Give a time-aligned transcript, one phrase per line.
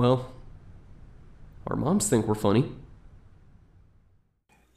[0.00, 0.32] Well,
[1.66, 2.72] our moms think we're funny.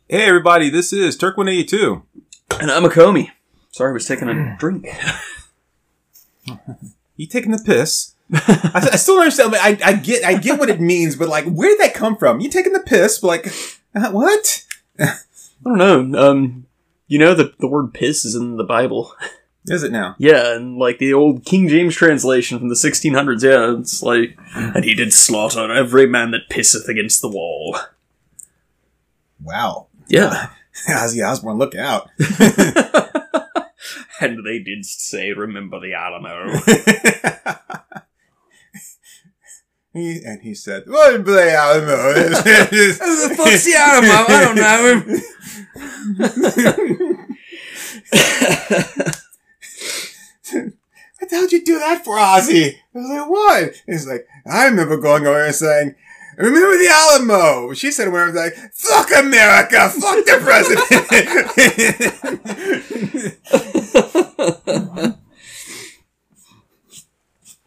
[0.09, 2.01] Hey everybody, this is Turk182.
[2.59, 3.29] And I'm a Comey.
[3.71, 4.85] Sorry, I was taking a drink.
[7.15, 8.15] You taking the piss?
[8.33, 9.55] I, I still don't understand.
[9.55, 12.41] I, I get, I get what it means, but like, where did that come from?
[12.41, 13.19] You taking the piss?
[13.19, 13.47] But like,
[13.95, 14.65] uh, what?
[14.99, 15.15] I
[15.63, 15.77] don't
[16.11, 16.19] know.
[16.19, 16.65] Um,
[17.07, 19.15] you know the the word piss is in the Bible.
[19.65, 20.15] Is it now?
[20.17, 23.43] Yeah, and like the old King James translation from the 1600s.
[23.43, 27.77] Yeah, it's like, and he did slaughter every man that pisseth against the wall.
[29.41, 29.87] Wow.
[30.07, 30.49] Yeah,
[30.89, 32.09] Ozzy Osbourne, look out.
[34.19, 36.59] and they did say, "Remember the Alamo."
[39.93, 44.25] He, and he said, "What play Alamo?" the fuck's the Alamo?
[44.27, 45.03] I don't know
[49.13, 49.19] him.
[51.33, 52.75] What the hell did you do that for, Ozzy?
[52.75, 53.73] I was like, what?
[53.87, 55.95] He's like, I remember going over and saying,
[56.37, 57.73] remember the Alamo?
[57.73, 60.85] She said, when I was like, fuck America, fuck the president.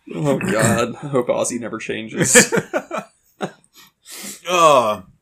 [0.14, 0.94] oh God!
[1.02, 2.54] I hope Ozzy never changes.
[4.48, 5.04] oh,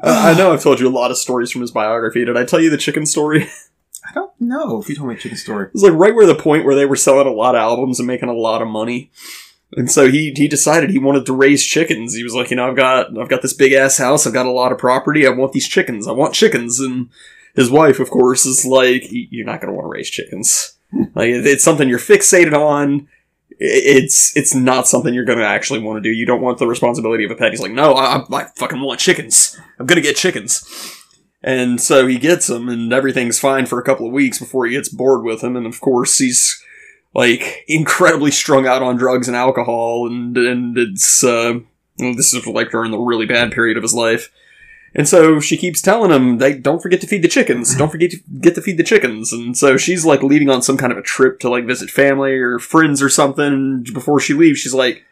[0.00, 2.24] Uh, I know I've told you a lot of stories from his biography.
[2.24, 3.48] Did I tell you the chicken story?
[4.08, 5.66] I don't know if you told me a chicken story.
[5.66, 7.98] It was like right where the point where they were selling a lot of albums
[7.98, 9.10] and making a lot of money.
[9.72, 12.14] And so he he decided he wanted to raise chickens.
[12.14, 14.46] He was like, you know, I've got I've got this big ass house, I've got
[14.46, 16.80] a lot of property, I want these chickens, I want chickens.
[16.80, 17.10] And
[17.54, 20.78] his wife, of course, is like, you're not going to want to raise chickens.
[21.14, 23.08] like it's something you're fixated on.
[23.60, 26.14] It's it's not something you're going to actually want to do.
[26.14, 27.50] You don't want the responsibility of a pet.
[27.50, 29.58] He's like, no, I, I fucking want chickens.
[29.78, 30.97] I'm going to get chickens.
[31.42, 34.72] And so he gets him, and everything's fine for a couple of weeks before he
[34.72, 35.56] gets bored with him.
[35.56, 36.62] And of course, he's
[37.14, 41.60] like incredibly strung out on drugs and alcohol, and and it's uh,
[41.96, 44.30] this is like during the really bad period of his life.
[44.94, 47.74] And so she keeps telling him, "They don't forget to feed the chickens.
[47.76, 50.76] Don't forget to get to feed the chickens." And so she's like leaving on some
[50.76, 53.44] kind of a trip to like visit family or friends or something.
[53.44, 55.04] And before she leaves, she's like,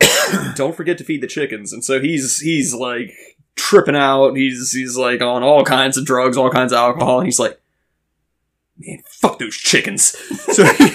[0.54, 3.12] "Don't forget to feed the chickens." And so he's he's like
[3.56, 4.34] tripping out.
[4.36, 7.60] He's he's like on all kinds of drugs, all kinds of alcohol, and he's like,
[8.78, 10.16] "Man, fuck those chickens."
[10.52, 10.88] So he,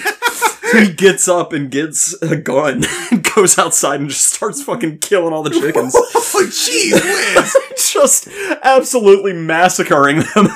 [0.70, 4.98] so he gets up and gets a gun, and goes outside and just starts fucking
[4.98, 5.96] killing all the chickens.
[6.40, 7.56] Oh, jeez, Liz.
[7.92, 8.28] just
[8.62, 10.48] absolutely massacring them.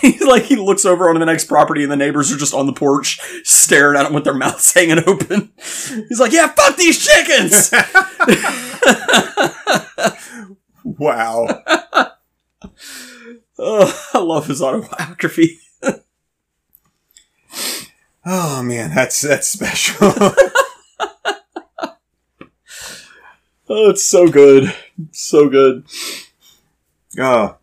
[0.00, 2.66] He's like he looks over onto the next property and the neighbors are just on
[2.66, 5.52] the porch staring at him with their mouths hanging open.
[6.08, 7.70] He's like, "Yeah, fuck these chickens."
[10.84, 11.62] Wow.
[13.58, 15.58] oh, I love his autobiography.
[18.24, 20.12] Oh man, that's that's special.
[23.68, 24.74] Oh, it's so good.
[25.12, 25.84] So good.
[27.18, 27.54] uh,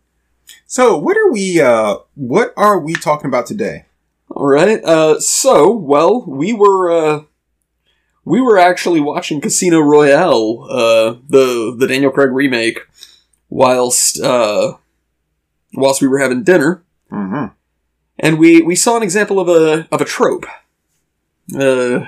[0.66, 1.60] so what are we?
[1.60, 3.84] Uh, what are we talking about today?
[4.30, 4.82] All right.
[4.84, 7.22] Uh, so, well, we were uh,
[8.24, 12.80] we were actually watching Casino Royale, uh, the the Daniel Craig remake,
[13.50, 14.78] whilst uh,
[15.74, 17.46] whilst we were having dinner, Mm-hmm.
[18.20, 20.46] and we we saw an example of a of a trope.
[21.54, 22.06] Uh,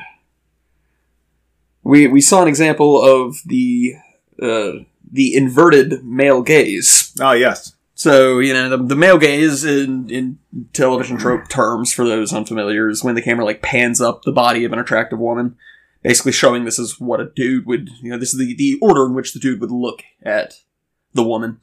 [1.83, 3.95] we we saw an example of the
[4.41, 4.73] uh,
[5.11, 7.13] the inverted male gaze.
[7.21, 7.75] Oh yes.
[7.95, 10.39] So, you know, the, the male gaze in, in
[10.73, 14.65] television trope terms, for those unfamiliar, is when the camera, like, pans up the body
[14.65, 15.57] of an attractive woman,
[16.03, 19.07] basically showing this is what a dude would, you know, this is the, the order
[19.07, 20.55] in which the dude would look at
[21.15, 21.59] the woman.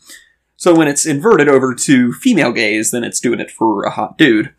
[0.55, 4.17] So when it's inverted over to female gaze, then it's doing it for a hot
[4.17, 4.53] dude.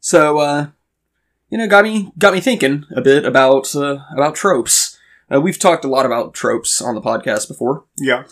[0.00, 0.68] So, uh,
[1.50, 4.98] you know, got me, got me thinking a bit about, uh, about tropes.
[5.32, 7.84] Uh, we've talked a lot about tropes on the podcast before.
[7.98, 8.24] Yeah.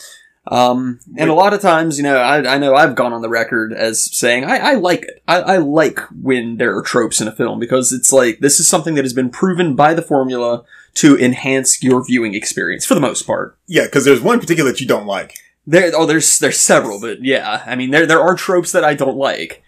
[0.50, 3.28] Um, and a lot of times, you know, I, I know I've gone on the
[3.28, 5.22] record as saying I, I like it.
[5.28, 8.66] I, I like when there are tropes in a film because it's like this is
[8.66, 10.64] something that has been proven by the formula
[10.94, 13.58] to enhance your viewing experience for the most part.
[13.66, 15.34] Yeah, because there's one particular that you don't like.
[15.66, 18.94] There, oh, there's there's several, but yeah, I mean, there there are tropes that I
[18.94, 19.62] don't like,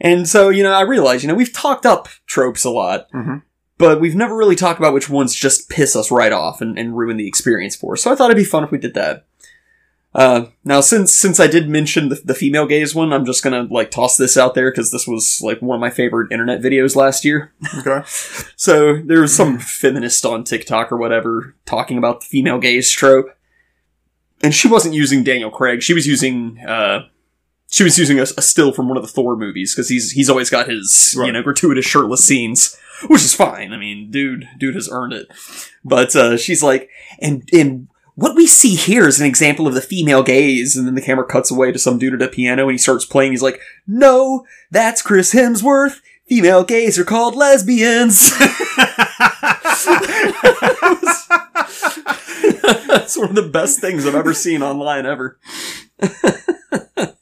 [0.00, 3.42] and so you know, I realize, you know, we've talked up tropes a lot, Mhm.
[3.76, 6.96] but we've never really talked about which ones just piss us right off and, and
[6.96, 8.02] ruin the experience for us.
[8.02, 9.26] So I thought it'd be fun if we did that.
[10.14, 13.64] Uh, now, since since I did mention the, the female gaze one, I'm just gonna
[13.64, 16.94] like toss this out there because this was like one of my favorite internet videos
[16.96, 17.52] last year.
[17.78, 18.02] Okay.
[18.56, 23.36] So there was some feminist on TikTok or whatever talking about the female gaze trope,
[24.42, 25.82] and she wasn't using Daniel Craig.
[25.82, 27.06] She was using uh,
[27.68, 30.30] she was using a, a still from one of the Thor movies because he's he's
[30.30, 32.78] always got his you know gratuitous shirtless scenes.
[33.08, 33.72] which is fine.
[33.72, 35.26] I mean, dude, dude has earned it.
[35.84, 36.88] But uh, she's like,
[37.20, 40.94] and and what we see here is an example of the female gaze, and then
[40.94, 43.32] the camera cuts away to some dude at a piano, and he starts playing.
[43.32, 46.00] He's like, "No, that's Chris Hemsworth.
[46.28, 48.30] Female gays are called lesbians."
[52.86, 55.38] That's one of the best things I've ever seen online ever.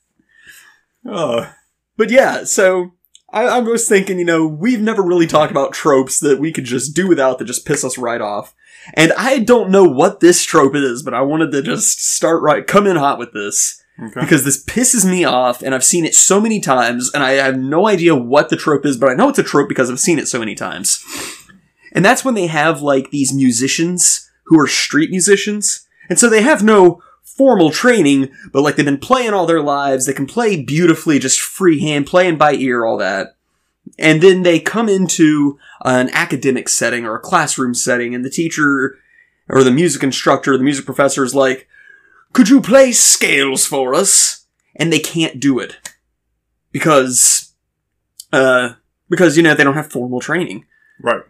[1.04, 1.52] Oh,
[1.96, 2.92] But yeah, so
[3.32, 6.64] I, I was thinking, you know, we've never really talked about tropes that we could
[6.64, 8.54] just do without that just piss us right off.
[8.94, 12.66] And I don't know what this trope is, but I wanted to just start right,
[12.66, 13.82] come in hot with this.
[14.02, 14.20] okay.
[14.20, 17.58] Because this pisses me off, and I've seen it so many times, and I have
[17.58, 20.18] no idea what the trope is, but I know it's a trope because I've seen
[20.18, 21.04] it so many times.
[21.92, 25.86] And that's when they have, like, these musicians who are street musicians.
[26.08, 30.06] And so they have no formal training, but, like, they've been playing all their lives.
[30.06, 33.36] They can play beautifully, just freehand, playing by ear, all that.
[33.98, 38.96] And then they come into an academic setting or a classroom setting, and the teacher
[39.48, 41.68] or the music instructor, the music professor is like,
[42.32, 44.46] could you play scales for us?
[44.76, 45.76] And they can't do it.
[46.70, 47.52] Because,
[48.32, 48.74] uh,
[49.10, 50.64] because, you know, they don't have formal training.
[51.02, 51.22] right.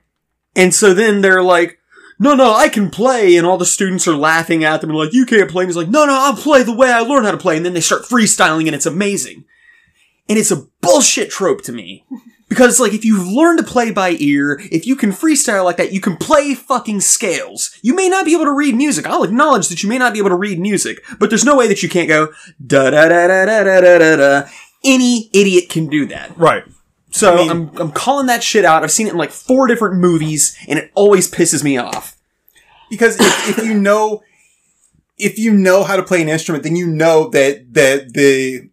[0.54, 1.78] And so then they're like,
[2.18, 3.36] no, no, I can play.
[3.36, 5.64] And all the students are laughing at them and like, you can't play.
[5.64, 7.56] And he's like, no, no, I'll play the way I learned how to play.
[7.56, 9.44] And then they start freestyling and it's amazing.
[10.28, 12.04] And it's a bullshit trope to me.
[12.52, 15.90] Because, like, if you've learned to play by ear, if you can freestyle like that,
[15.90, 17.74] you can play fucking scales.
[17.80, 19.06] You may not be able to read music.
[19.06, 21.66] I'll acknowledge that you may not be able to read music, but there's no way
[21.66, 22.28] that you can't go
[22.66, 24.48] da da da da da da da da da.
[24.84, 26.36] Any idiot can do that.
[26.36, 26.62] Right.
[27.10, 28.82] So I mean- I'm I'm calling that shit out.
[28.82, 32.18] I've seen it in like four different movies, and it always pisses me off.
[32.90, 34.22] Because if, if you know,
[35.16, 38.68] if you know how to play an instrument, then you know that, that the,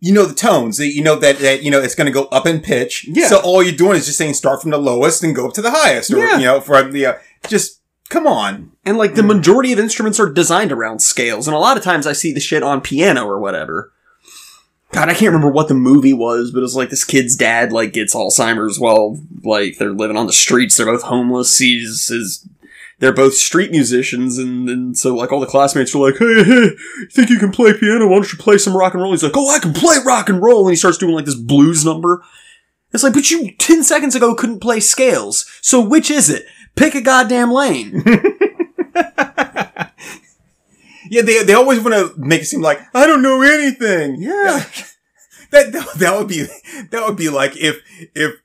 [0.00, 2.24] you know the tones, that you know that, that, you know, it's going to go
[2.26, 3.06] up in pitch.
[3.08, 3.28] Yeah.
[3.28, 5.62] So all you're doing is just saying start from the lowest and go up to
[5.62, 6.12] the highest.
[6.12, 6.38] Or, Yeah.
[6.38, 7.14] you know, from the, uh,
[7.48, 8.72] just, come on.
[8.84, 12.06] And like the majority of instruments are designed around scales, and a lot of times
[12.06, 13.92] I see the shit on piano or whatever.
[14.92, 17.70] God, I can't remember what the movie was, but it was like this kid's dad
[17.72, 20.76] like gets Alzheimer's while like they're living on the streets.
[20.76, 21.58] They're both homeless.
[21.58, 22.48] He's his.
[23.00, 26.70] They're both street musicians, and, and so like all the classmates are like, "Hey, hey,
[26.98, 28.06] you think you can play piano?
[28.06, 30.28] Why don't you play some rock and roll?" He's like, "Oh, I can play rock
[30.28, 32.22] and roll," and he starts doing like this blues number.
[32.92, 35.46] It's like, but you ten seconds ago couldn't play scales.
[35.60, 36.44] So which is it?
[36.76, 38.04] Pick a goddamn lane.
[41.10, 44.22] Yeah, they, they always want to make it seem like, I don't know anything.
[44.22, 44.64] Yeah.
[45.50, 46.46] that, that, that would be,
[46.90, 47.82] that would be like if,
[48.14, 48.36] if,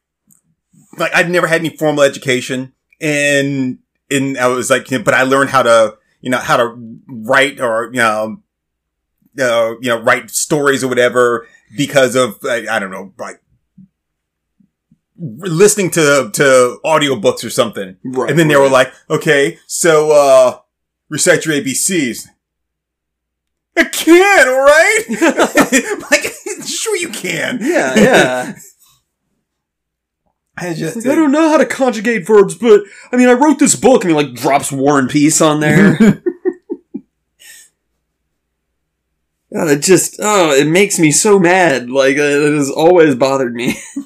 [0.97, 3.77] like I'd never had any formal education and,
[4.09, 6.75] and I was like, you know, but I learned how to, you know, how to
[7.07, 8.41] write or, you know,
[9.39, 13.41] uh, you know, write stories or whatever because of, I, I don't know, like,
[15.17, 17.97] listening to, to audiobooks or something.
[18.03, 18.29] Right.
[18.29, 20.59] And then they were like, okay, so, uh,
[21.09, 22.27] recite your ABCs.
[23.77, 26.01] I can, alright?
[26.11, 26.33] like,
[26.65, 27.59] sure you can.
[27.61, 28.55] yeah, yeah.
[30.57, 32.81] I just, Like, I don't know how to conjugate verbs, but
[33.11, 35.97] I mean, I wrote this book, and he like drops War and Peace on there.
[39.53, 41.89] God, it just, oh, it makes me so mad.
[41.89, 43.75] Like, uh, it has always bothered me.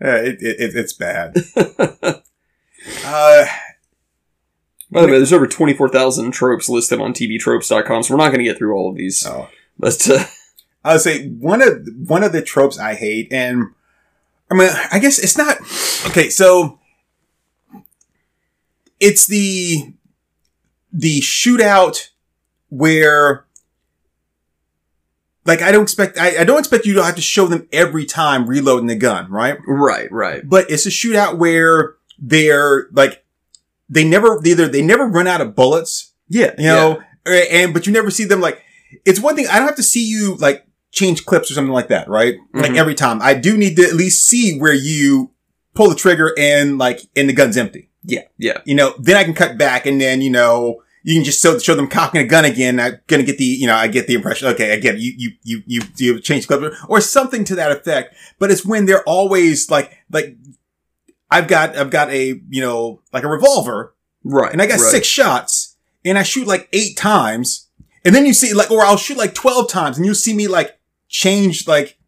[0.00, 1.34] Yeah, it, it, it- it's bad.
[1.56, 2.22] uh,
[4.92, 8.44] By the way, there's over 24,000 tropes listed on tvtropes.com, so we're not going to
[8.44, 9.26] get through all of these.
[9.26, 9.48] oh.
[9.76, 10.24] But, uh,
[10.84, 13.70] I would say one of, one of the tropes I hate, and
[14.50, 15.58] I mean, I guess it's not,
[16.10, 16.78] okay, so
[19.00, 19.92] it's the,
[20.92, 22.08] the shootout
[22.70, 23.44] where
[25.44, 28.04] like I don't expect I, I don't expect you to have to show them every
[28.04, 29.58] time reloading the gun, right?
[29.66, 30.46] right, right.
[30.46, 33.24] But it's a shootout where they're like
[33.88, 36.92] they never either they never run out of bullets, Yeah, you know,
[37.26, 38.62] or- and but you never see them like
[39.06, 41.88] it's one thing I don't have to see you like change clips or something like
[41.88, 42.36] that, right?
[42.54, 42.76] Like Mhm.
[42.78, 43.20] every time.
[43.22, 45.32] I do need to at least see where you
[45.74, 47.90] pull the trigger and like and the gun's empty.
[48.04, 48.58] yeah, yeah.
[48.64, 51.58] You know, then I can cut back and then, you know, you can just show,
[51.58, 52.80] show them cocking a gun again.
[52.80, 55.00] I'm gonna get the, you know, I get the impression, okay, I get it.
[55.00, 58.14] You, you, you, you, you change the clip or something to that effect.
[58.38, 60.36] But it's when they're always like, like,
[61.30, 64.52] I've got, I've got a, you know, like a revolver Right.
[64.52, 64.90] and I got right.
[64.90, 67.66] six shots and I shoot like eight times.
[68.04, 70.48] And then you see like, or I'll shoot like 12 times and you'll see me
[70.48, 70.77] like
[71.08, 71.98] change like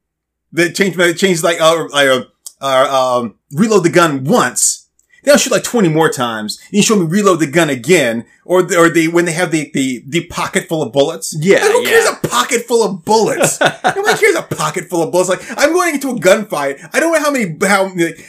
[0.53, 2.23] the change, change like, uh, uh,
[2.61, 4.89] uh, um, reload the gun once.
[5.23, 6.59] They'll shoot like 20 more times.
[6.71, 8.25] You show me reload the gun again.
[8.45, 11.37] Or, the or they, when they have the, the, the pocket full of bullets.
[11.39, 11.89] Yeah, Like, who yeah.
[11.91, 13.61] cares a pocket full of bullets?
[13.85, 15.29] Nobody cares a pocket full of bullets.
[15.29, 16.89] Like, I'm going into a gunfight.
[16.95, 17.85] I don't know how many, how,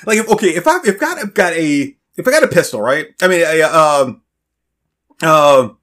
[0.05, 2.81] like, if, okay, if I've, if got, I've got a, if I got a pistol,
[2.81, 3.07] right?
[3.21, 4.21] I mean, I, um,
[5.27, 5.77] um,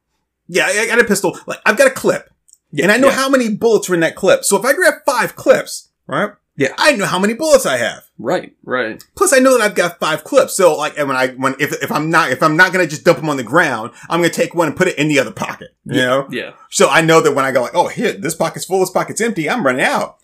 [0.47, 1.39] yeah, I got a pistol.
[1.47, 2.31] Like, I've got a clip.
[2.77, 3.15] And I know yeah.
[3.15, 4.45] how many bullets are in that clip.
[4.45, 6.33] So if I grab five clips, right?
[6.59, 6.75] Yeah.
[6.77, 8.11] I know how many bullets I have.
[8.19, 9.03] Right, right.
[9.15, 10.55] Plus, I know that I've got five clips.
[10.55, 13.05] So, like, and when I, when, if, if I'm not, if I'm not gonna just
[13.05, 15.31] dump them on the ground, I'm gonna take one and put it in the other
[15.31, 15.77] pocket.
[15.85, 16.27] You know?
[16.31, 16.55] Yeah.
[16.69, 19.21] So I know that when I go like, oh, here, this pocket's full, this pocket's
[19.21, 20.19] empty, I'm running out.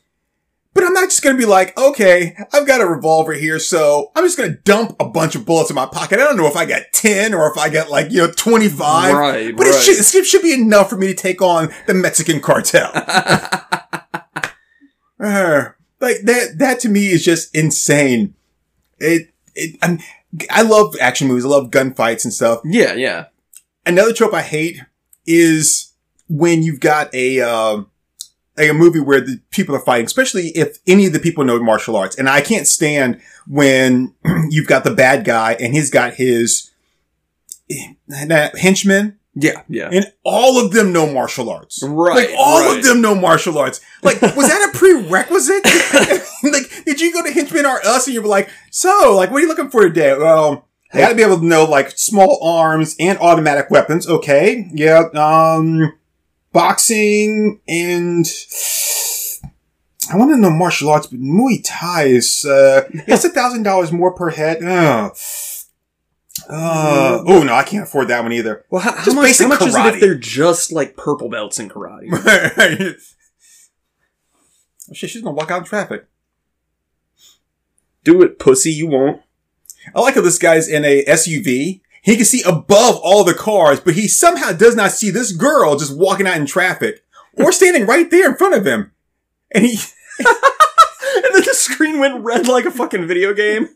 [0.74, 4.24] But I'm not just gonna be like, okay, I've got a revolver here, so I'm
[4.24, 6.18] just gonna dump a bunch of bullets in my pocket.
[6.18, 9.14] I don't know if I got 10 or if I got like, you know, 25.
[9.14, 9.82] Right, But it right.
[9.82, 12.92] should, it should be enough for me to take on the Mexican cartel.
[15.20, 18.34] Uh, like that, that to me is just insane.
[18.98, 19.98] It, it, I'm,
[20.50, 21.46] I love action movies.
[21.46, 22.60] I love gunfights and stuff.
[22.64, 23.26] Yeah, yeah.
[23.86, 24.80] Another trope I hate
[25.24, 25.92] is
[26.28, 27.90] when you've got a, um,
[28.58, 31.96] a movie where the people are fighting, especially if any of the people know martial
[31.96, 32.16] arts.
[32.16, 34.14] And I can't stand when
[34.50, 36.70] you've got the bad guy and he's got his
[37.70, 39.88] eh, henchmen Yeah, yeah.
[39.92, 41.82] and all of them know martial arts.
[41.82, 42.78] Right, Like all right.
[42.78, 43.80] of them know martial arts.
[44.02, 45.64] Like, was that a prerequisite?
[46.52, 49.38] like, did you go to Henchman or Us and you were like, so, like, what
[49.38, 50.16] are you looking for today?
[50.16, 54.06] Well, I gotta be able to know, like, small arms and automatic weapons.
[54.08, 54.70] Okay.
[54.72, 55.06] Yeah.
[55.14, 55.92] Um,
[56.54, 58.26] boxing and
[60.10, 63.92] I want to know martial arts, but Muay Thai is, uh, it's a thousand dollars
[63.92, 64.62] more per head.
[64.62, 65.10] Oh.
[66.48, 68.64] Uh, oh no, I can't afford that one either.
[68.70, 71.68] Well, how, how much, how much is it if they're just like purple belts in
[71.68, 72.08] karate?
[74.90, 76.06] oh shit, she's gonna walk out in traffic.
[78.02, 79.22] Do it, pussy, you won't.
[79.94, 81.80] I like how this guy's in a SUV.
[82.04, 85.76] He can see above all the cars, but he somehow does not see this girl
[85.76, 87.02] just walking out in traffic
[87.38, 88.92] or standing right there in front of him.
[89.50, 89.72] And he,
[90.18, 90.26] and
[91.34, 93.70] then the screen went red like a fucking video game.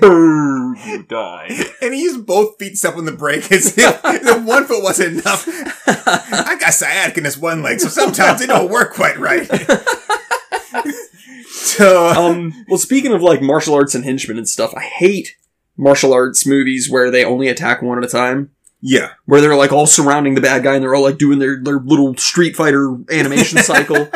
[0.00, 1.48] Boom, you die.
[1.82, 5.20] and he used both feet to on the brake as if the one foot wasn't
[5.20, 5.46] enough.
[5.86, 9.46] I got sciatic in this one leg, so sometimes it don't work quite right.
[11.50, 15.36] so, Um, well, speaking of like martial arts and henchmen and stuff, I hate
[15.76, 18.50] martial arts movies where they only attack one at a time.
[18.80, 19.10] yeah.
[19.24, 21.78] Where they're like all surrounding the bad guy and they're all like doing their, their
[21.78, 24.08] little Street Fighter animation cycle.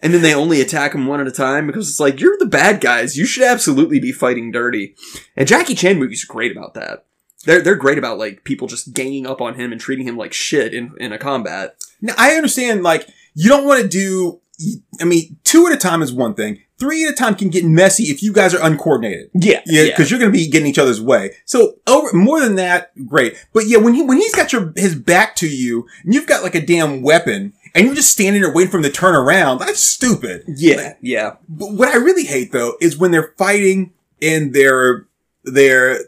[0.00, 2.46] And then they only attack him one at a time because it's like, you're the
[2.46, 3.16] bad guys.
[3.16, 4.96] You should absolutely be fighting dirty.
[5.36, 7.06] And Jackie Chan movies are great about that.
[7.44, 10.32] They're, they're great about like people just ganging up on him and treating him like
[10.32, 11.76] shit in, in a combat.
[12.00, 14.40] Now, I understand, like, you don't want to do,
[15.00, 16.60] I mean, two at a time is one thing.
[16.82, 19.30] Three at a time can get messy if you guys are uncoordinated.
[19.34, 19.60] Yeah.
[19.66, 21.36] Yeah, because you're going to be getting each other's way.
[21.44, 23.36] So over more than that, great.
[23.52, 26.42] But yeah, when he when he's got your his back to you and you've got
[26.42, 29.58] like a damn weapon and you're just standing there waiting for him to turn around,
[29.58, 30.42] that's stupid.
[30.48, 30.94] Yeah.
[31.00, 31.36] Yeah.
[31.48, 35.06] But what I really hate though is when they're fighting and they're
[35.44, 36.00] they're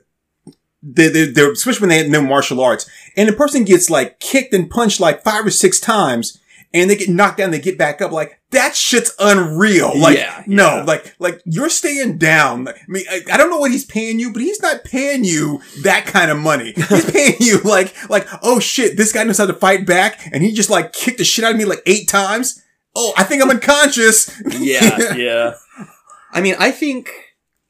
[0.83, 4.19] they're, they're, they're especially when they have no martial arts and the person gets like
[4.19, 6.41] kicked and punched like five or six times
[6.75, 8.11] and they get knocked down, they get back up.
[8.13, 9.99] Like that shit's unreal.
[9.99, 10.83] Like Yeah, no, yeah.
[10.83, 12.65] like like you're staying down.
[12.65, 15.25] Like, I mean, I, I don't know what he's paying you, but he's not paying
[15.25, 16.73] you that kind of money.
[16.89, 20.43] He's paying you like like oh shit, this guy knows how to fight back, and
[20.43, 22.61] he just like kicked the shit out of me like eight times.
[22.97, 24.31] Oh, I think I'm unconscious.
[24.59, 25.55] yeah, yeah.
[26.33, 27.11] I mean, I think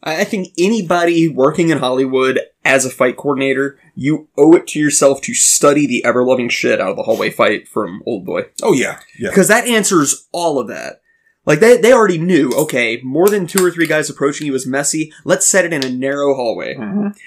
[0.05, 4.79] I I think anybody working in Hollywood as a fight coordinator, you owe it to
[4.79, 8.43] yourself to study the ever loving shit out of the hallway fight from Old Boy
[8.63, 9.31] Oh yeah, yeah.
[9.31, 11.01] because that answers all of that.
[11.47, 12.51] Like they they already knew.
[12.57, 15.13] Okay, more than two or three guys approaching you is messy.
[15.27, 16.75] Let's set it in a narrow hallway.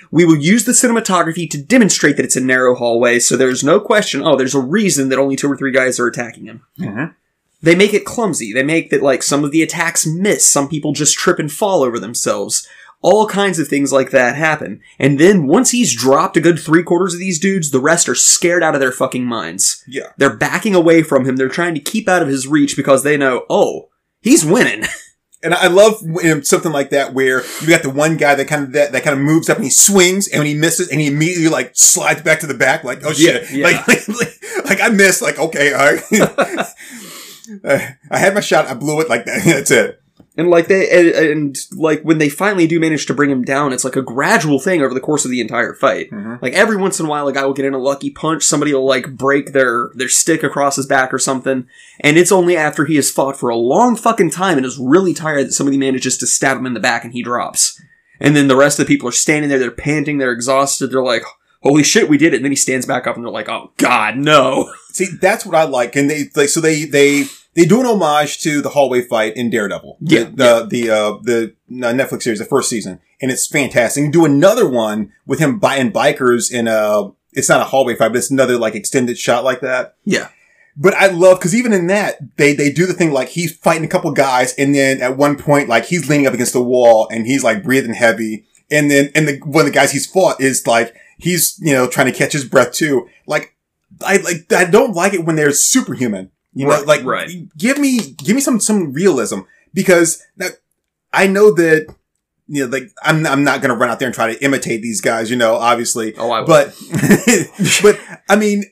[0.09, 3.79] We will use the cinematography to demonstrate that it's a narrow hallway, so there's no
[3.79, 4.23] question.
[4.23, 6.63] Oh, there's a reason that only two or three guys are attacking him.
[6.79, 7.13] Mhm.
[7.61, 8.53] They make it clumsy.
[8.53, 10.47] They make that like some of the attacks miss.
[10.47, 12.67] Some people just trip and fall over themselves.
[13.01, 14.81] All kinds of things like that happen.
[14.97, 18.15] And then once he's dropped a good three quarters of these dudes, the rest are
[18.15, 19.83] scared out of their fucking minds.
[19.87, 20.11] Yeah.
[20.17, 21.35] They're backing away from him.
[21.35, 23.89] They're trying to keep out of his reach because they know, oh,
[24.21, 24.83] he's winning.
[25.43, 26.01] And I love
[26.41, 29.15] something like that where you got the one guy that kind of that, that kind
[29.17, 32.23] of moves up and he swings and when he misses and he immediately like slides
[32.23, 33.83] back to the back like oh shit Yeah, yeah.
[33.87, 36.03] Like, like like I missed like okay all right
[38.11, 40.01] I had my shot I blew it like that that's it
[40.35, 43.73] And like they and, and like when they finally do manage to bring him down,
[43.73, 46.11] it's like a gradual thing over the course of the entire fight.
[46.11, 46.39] Mhm.
[46.43, 48.43] Like every once in a while, a guy will get in a lucky punch.
[48.43, 51.65] Somebody will like break their their stick across his back or something.
[52.01, 55.13] And it's only after he has fought for a long fucking time and is really
[55.15, 57.81] tired that somebody manages to stab him in the back and he drops.
[58.19, 61.03] And then the rest of the people are standing there, they're panting, they're exhausted, they're
[61.03, 61.23] like,
[61.63, 62.37] holy shit, we did it.
[62.37, 64.71] And then he stands back up and they're like, oh god, no.
[64.97, 65.95] See, that's what I like.
[65.95, 69.49] And they, like, so they, they, they do an homage to the hallway fight in
[69.49, 69.97] Daredevil.
[70.01, 71.55] Yeah, The, the, the, uh, the
[71.87, 72.99] uh, Netflix series, the first season.
[73.21, 74.03] And it's fantastic.
[74.03, 78.09] And do another one with him buying bikers in a, it's not a hallway fight,
[78.09, 79.95] but it's another like extended shot like that.
[80.03, 80.29] Yeah.
[80.75, 83.85] But I love, cause even in that, they, they do the thing like he's fighting
[83.85, 87.07] a couple guys and then at one point, like he's leaning up against the wall
[87.11, 88.45] and he's like breathing heavy.
[88.69, 91.87] And then, and the, one of the guys he's fought is like, he's, you know,
[91.87, 93.09] trying to catch his breath too.
[93.25, 93.55] Like,
[94.05, 96.31] I like, I don't like it when they're superhuman.
[96.53, 97.29] You know, like, right.
[97.55, 99.41] give me, give me some, some realism
[99.73, 100.47] because now
[101.13, 101.93] I know that,
[102.47, 104.81] you know, like, I'm, I'm not going to run out there and try to imitate
[104.81, 106.15] these guys, you know, obviously.
[106.15, 106.47] Oh, I would.
[106.47, 106.75] But,
[107.83, 108.63] but I mean,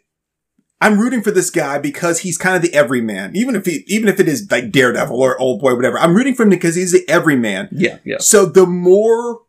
[0.82, 3.36] I'm rooting for this guy because he's kind of the everyman.
[3.36, 6.00] Even if he, even if it is like Daredevil or Old Boy, whatever.
[6.00, 7.70] I'm rooting for him because he's the everyman.
[7.72, 8.18] Yeah, yeah.
[8.20, 9.42] So the more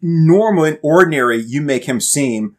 [0.00, 2.56] normal and ordinary you make him seem,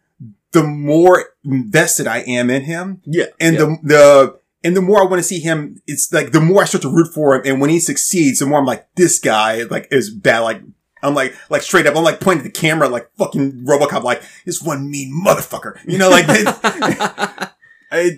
[0.55, 3.01] the more invested I am in him.
[3.03, 3.25] Yeah.
[3.41, 3.59] And yeah.
[3.59, 6.65] the, the, and the more I want to see him, it's like, the more I
[6.65, 7.41] start to root for him.
[7.45, 10.39] And when he succeeds, the more I'm like, this guy, like, is bad.
[10.39, 10.61] Like,
[11.03, 14.23] I'm like, like straight up, I'm like pointing at the camera, like fucking Robocop, like,
[14.45, 15.77] this one mean motherfucker.
[15.85, 16.25] You know, like,
[17.91, 18.11] I,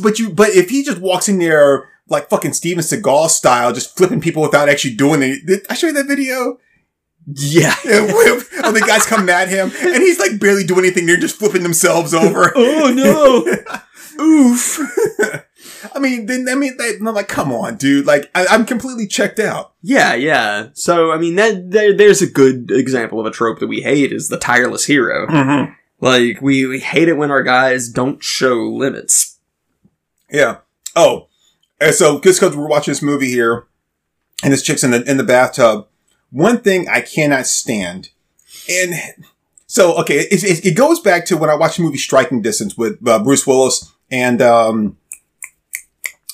[0.00, 3.96] but you, but if he just walks in there, like fucking Steven Seagal style, just
[3.96, 5.46] flipping people without actually doing it.
[5.46, 6.58] Did I show you that video?
[7.26, 7.74] Yeah.
[8.64, 11.06] And the guys come at him and he's like barely doing anything.
[11.06, 12.52] They're just flipping themselves over.
[12.56, 14.22] oh no.
[14.22, 14.78] Oof.
[15.94, 18.06] I mean, then, I mean, they, I'm like, come on, dude.
[18.06, 19.72] Like, I, I'm completely checked out.
[19.82, 20.68] Yeah, yeah.
[20.74, 24.12] So I mean that there, there's a good example of a trope that we hate
[24.12, 25.26] is the tireless hero.
[25.26, 25.72] Mm-hmm.
[26.00, 29.38] Like we, we hate it when our guys don't show limits.
[30.30, 30.58] Yeah.
[30.94, 31.28] Oh,
[31.80, 33.66] and so just because we're watching this movie here,
[34.42, 35.88] and this chick's in the in the bathtub,
[36.32, 38.08] one thing I cannot stand,
[38.68, 38.94] and
[39.66, 42.76] so okay, it, it, it goes back to when I watched the movie Striking Distance
[42.76, 44.96] with uh, Bruce Willis and um,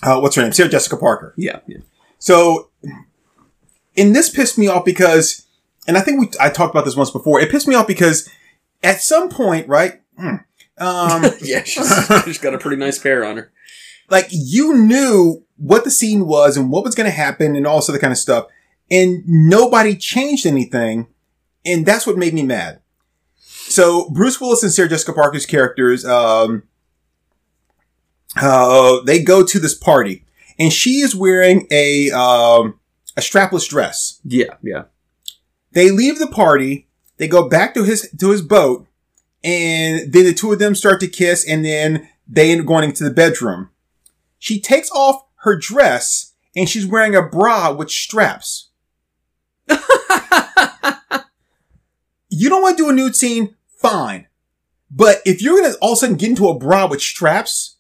[0.02, 1.35] uh, what's her name, Sarah Jessica Parker.
[1.37, 1.78] Yeah, yeah.
[2.19, 2.71] So,
[3.97, 5.47] and this pissed me off because,
[5.87, 7.41] and I think we I talked about this once before.
[7.41, 8.28] It pissed me off because
[8.82, 10.00] at some point, right?
[10.17, 10.37] hmm,
[10.78, 11.93] Um, yeah, she's,
[12.25, 13.52] she's got a pretty nice pair on her.
[14.11, 17.76] like you knew what the scene was and what was going to happen and all
[17.78, 18.47] this other kind of stuff
[18.90, 21.08] and nobody changed anything.
[21.64, 22.80] And that's what made me mad.
[23.36, 26.62] So bruce willis and sarah jessica parker's characters um
[28.40, 30.24] uh they go to this party.
[30.58, 32.80] And she is wearing a um
[33.16, 34.20] a strapless dress.
[34.24, 34.84] Yeah, yeah.
[35.72, 36.88] they leave the party.
[37.16, 38.86] They go back to his to his boat.
[39.44, 41.46] And then the two of them start to kiss.
[41.48, 43.70] And then they end up going into the bedroom.
[44.38, 48.68] She takes off her dress and she's wearing a bra with straps
[52.31, 54.26] you don't want to do a nude scene fine
[54.91, 57.76] but if you're gonna all of a sudden get into a bra with straps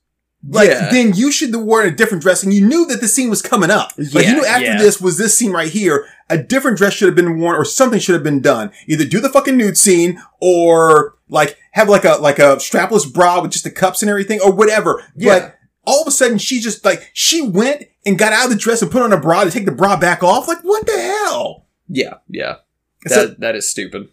[0.48, 0.88] like Yeah.
[0.90, 3.42] then you should have worn a different dress and you knew that the scene was
[3.42, 4.78] coming up like Yeah, you knew after yeah.
[4.78, 7.98] this was this scene right here a different dress should have been worn or something
[7.98, 12.14] should have been done either do the fucking nude scene or like have like a
[12.20, 15.38] like a strapless bra with just the cups and everything or whatever Yeah.
[15.40, 18.56] but all of a sudden she just like she went and got out of the
[18.56, 20.92] dress and put on a bra to take the bra back off like what the
[21.00, 22.56] hell Yeah, yeah.
[23.04, 24.08] That, that is stupid.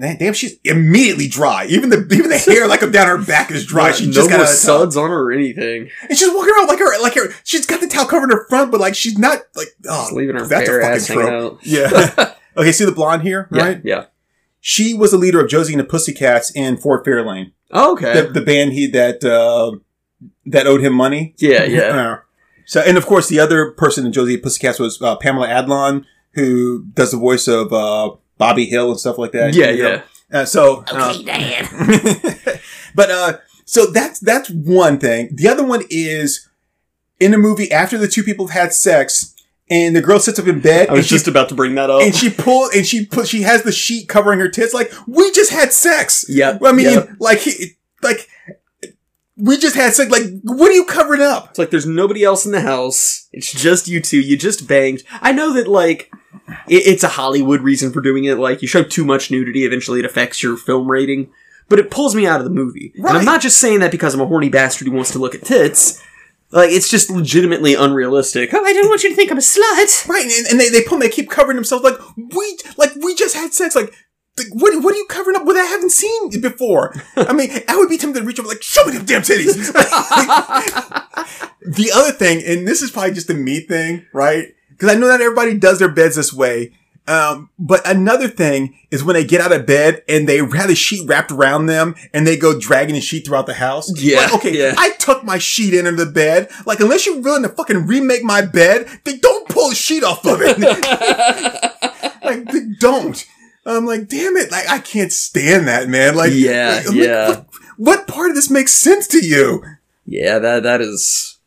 [0.00, 1.66] Damn, she's immediately dry.
[1.66, 3.88] Even the even the hair like up down her back is dry.
[3.88, 4.80] Yeah, she no just got more out of the tub.
[4.80, 5.90] suds on her or anything.
[6.08, 7.32] and she's walking around like her like her.
[7.44, 10.36] She's got the towel covering her front, but like she's not like oh, Just leaving
[10.36, 11.52] her that's a bare fucking ass hanging trope.
[11.54, 11.66] out.
[11.66, 12.34] Yeah.
[12.56, 13.82] okay, see the blonde here, right?
[13.84, 14.06] yeah.
[14.60, 18.22] She was the leader of Josie and the Pussycats in Ford Fairlane, Oh, okay.
[18.22, 19.76] the, the band he that uh,
[20.46, 21.34] that owed him money.
[21.38, 21.80] yeah, yeah.
[22.12, 22.18] Uh,
[22.64, 26.04] so, and of course, the other person in Josie and Pussycats was uh, Pamela Adlon,
[26.34, 29.54] who does the voice of uh, Bobby Hill and stuff like that.
[29.54, 30.02] Yeah, yeah.
[30.32, 31.68] Uh, so, okay, Dad.
[32.94, 35.30] but uh, so that's that's one thing.
[35.34, 36.48] The other one is
[37.20, 39.34] in the movie after the two people have had sex,
[39.70, 41.74] and the girl sits up in bed, I was and she just about to bring
[41.76, 42.02] that up.
[42.02, 44.74] and she pull and she put she has the sheet covering her tits.
[44.74, 46.24] Like we just had sex.
[46.28, 46.58] yeah.
[46.62, 47.06] I mean, yeah.
[47.18, 48.28] like he, like
[49.36, 50.10] we just had sex.
[50.10, 51.50] Like what are you covering up?
[51.50, 53.28] It's like there's nobody else in the house.
[53.32, 54.20] It's just you two.
[54.20, 55.02] You just banged.
[55.20, 56.10] I know that like
[56.68, 58.38] it, it's a Hollywood reason for doing it.
[58.38, 61.30] Like you show too much nudity, eventually it affects your film rating.
[61.68, 62.92] But it pulls me out of the movie.
[62.96, 65.34] And I'm not just saying that because I'm a horny bastard who wants to look
[65.34, 66.02] at tits.
[66.50, 68.50] Like it's just legitimately unrealistic.
[68.52, 70.06] Oh, I don't want you to think I'm a slut.
[70.06, 71.82] Right, and, and they they pull, they keep covering themselves.
[71.82, 73.74] Like we like we just had sex.
[73.74, 73.94] Like.
[74.36, 75.56] like, What, what are you covering up with?
[75.56, 76.94] I haven't seen before.
[77.16, 79.72] I mean, I would be tempted to reach over like, show me them damn titties.
[81.62, 84.54] the other thing, and this is probably just a me thing, right?
[84.82, 86.72] Because I know not everybody does their beds this way.
[87.06, 90.74] Um, but another thing is when they get out of bed and they have the
[90.74, 93.96] sheet wrapped around them and they go dragging the sheet throughout the house.
[93.96, 94.74] Yeah, Like, okay, yeah.
[94.76, 96.50] I tuck my sheet in under the bed.
[96.66, 100.26] Like, unless you're willing to fucking remake my bed, they don't pull the sheet off
[100.26, 100.58] of it.
[102.24, 103.24] like, they don't.
[103.64, 104.50] I'm like, damn it.
[104.50, 106.16] Like, I can't stand that, man.
[106.16, 107.28] Like, Yeah, like, yeah.
[107.28, 109.62] What, what part of this makes sense to you?
[110.06, 111.38] Yeah, that that is.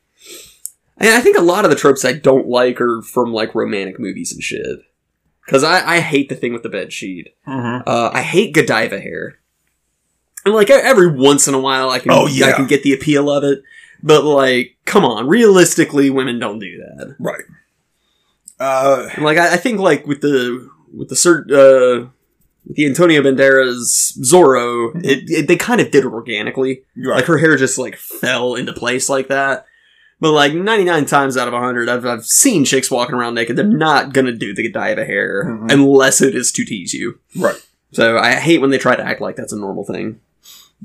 [0.98, 4.00] And I think a lot of the tropes I don't like are from like romantic
[4.00, 4.80] movies and shit.
[5.46, 7.36] Because I, I hate the thing with the bed sheet.
[7.48, 7.88] Mm-hmm.
[7.88, 9.40] Uh, I hate Godiva hair.
[10.46, 12.48] And like every once in a while, I can Oh, yeah.
[12.48, 13.62] I can get the appeal of it.
[14.02, 17.16] But like, come on, realistically, women don't do that.
[17.20, 17.44] Right.
[18.60, 22.08] Uh, And like, I, I think like with the with the cert, uh,
[22.66, 26.84] with the Antonio Banderas Zorro, it, it, they kind of did it organically.
[26.96, 27.18] right.
[27.18, 29.66] Like her hair just like fell into place like that.
[30.20, 33.56] But like 99 times out of 100, I've, I've seen chicks walking around naked.
[33.58, 35.72] They're not gonna do the Godiva hair Mhm.
[35.72, 37.20] unless it is to tease you.
[37.36, 37.62] right.
[37.92, 40.20] So I hate when they try to act like that's a normal thing.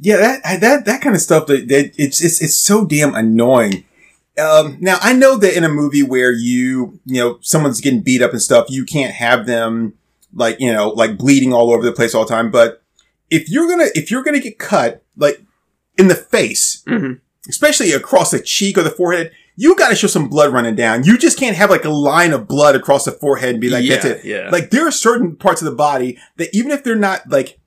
[0.01, 3.85] Yeah, that that that kind of stuff that, that it's it's it's so damn annoying.
[4.39, 8.23] Um, now I know that in a movie where you you know someone's getting beat
[8.23, 9.95] up and stuff, you can't have them
[10.33, 12.51] like you know like bleeding all over the place all the time.
[12.53, 12.83] But
[13.29, 15.43] if you're gonna if you're gonna get cut like
[15.99, 17.19] in the face, Mhm.
[17.51, 21.05] Especially across the cheek or the forehead, you got to show some blood running down.
[21.05, 23.85] You just can't have like a line of blood across the forehead and be like,
[23.85, 24.25] yeah, that's it.
[24.25, 24.49] yeah.
[24.51, 27.60] Like there are certain parts of the body that even if they're not like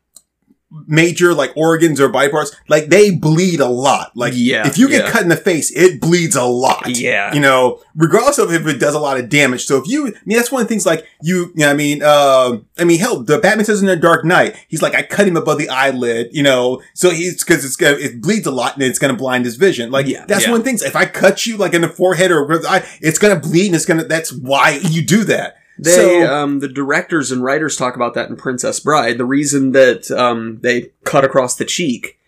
[0.87, 4.15] major like organs or body parts, like they bleed a lot.
[4.15, 5.11] Like Yeah, if you get yeah.
[5.11, 6.87] cut in the face, it bleeds a lot.
[6.87, 7.33] Yeah.
[7.33, 9.65] You know, regardless of if it does a lot of damage.
[9.65, 11.73] So if you, I mean, that's one of the things like you, you know, I
[11.73, 15.03] mean, um, I mean, hell, the Batman says in the Dark Knight, he's like, I
[15.03, 18.51] cut him above the eyelid, you know, so he's, cause it's gonna, it bleeds a
[18.51, 19.91] lot and it's gonna blind his vision.
[19.91, 20.51] Like, Yeah, that's yeah.
[20.51, 20.81] one of the things.
[20.81, 23.75] If I cut you like in the forehead or the eye, it's gonna bleed and
[23.75, 25.57] it's gonna, that's why you do that.
[25.79, 29.17] They, so, um, the directors and writers talk about that in Princess Bride.
[29.17, 32.19] The reason that um, they cut across the cheek,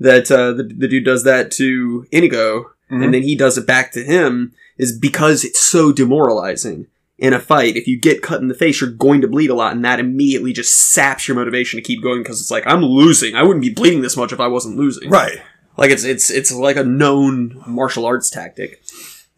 [0.00, 3.02] that uh, the, the dude does that to Inigo, Mhm.
[3.04, 6.86] and then he does it back to him, is because it's so demoralizing
[7.18, 7.76] in a fight.
[7.76, 10.00] If you get cut in the face, you're going to bleed a lot, and that
[10.00, 13.34] immediately just saps your motivation to keep going because it's like I'm losing.
[13.36, 15.08] I wouldn't be bleeding this much if I wasn't losing.
[15.10, 15.38] right.
[15.76, 18.82] Like it's it's it's like a known martial arts tactic.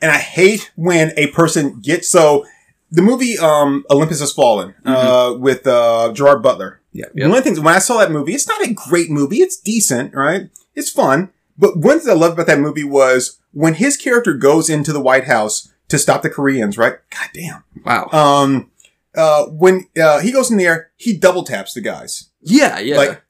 [0.02, 2.44] and I hate when a person gets so
[2.90, 6.80] the movie um Olympus Has Fallen uh with uh Gerard Butler.
[6.92, 7.06] Yeah.
[7.14, 9.38] One of the things when I saw that movie, it's not a great movie.
[9.42, 10.48] It's decent, right?
[10.74, 11.30] It's fun.
[11.58, 15.00] But one thing I loved about that movie was when his character goes into the
[15.00, 16.94] White House to stop the Koreans, right?
[17.10, 17.64] God damn.
[17.84, 18.08] Wow.
[18.12, 18.70] Um
[19.14, 22.30] uh when uh he goes in there, he double taps the guys.
[22.42, 22.78] yeah.
[22.78, 22.96] Yeah.
[22.96, 23.22] Like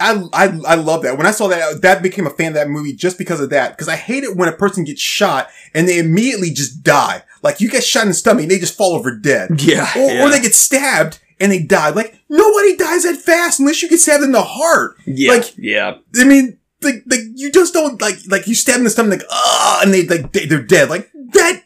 [0.00, 1.16] I, I, I love that.
[1.16, 3.70] When I saw that, that became a fan of that movie just because of that.
[3.70, 7.22] Because I hate it when a person gets shot and they immediately just die.
[7.42, 9.50] Like you get shot in the stomach and they just fall over dead.
[9.62, 9.90] yeah.
[9.96, 10.24] Or, yeah.
[10.24, 11.90] or they get stabbed and they die.
[11.90, 14.96] Like nobody dies that fast unless you get stabbed in the heart.
[15.06, 15.32] yeah.
[15.32, 15.98] like- yeah.
[16.18, 19.28] I mean, like, like you just don't like, like you stab in the stomach, like,
[19.30, 20.88] ah, and they, like, they, they're dead.
[20.90, 21.62] Like that,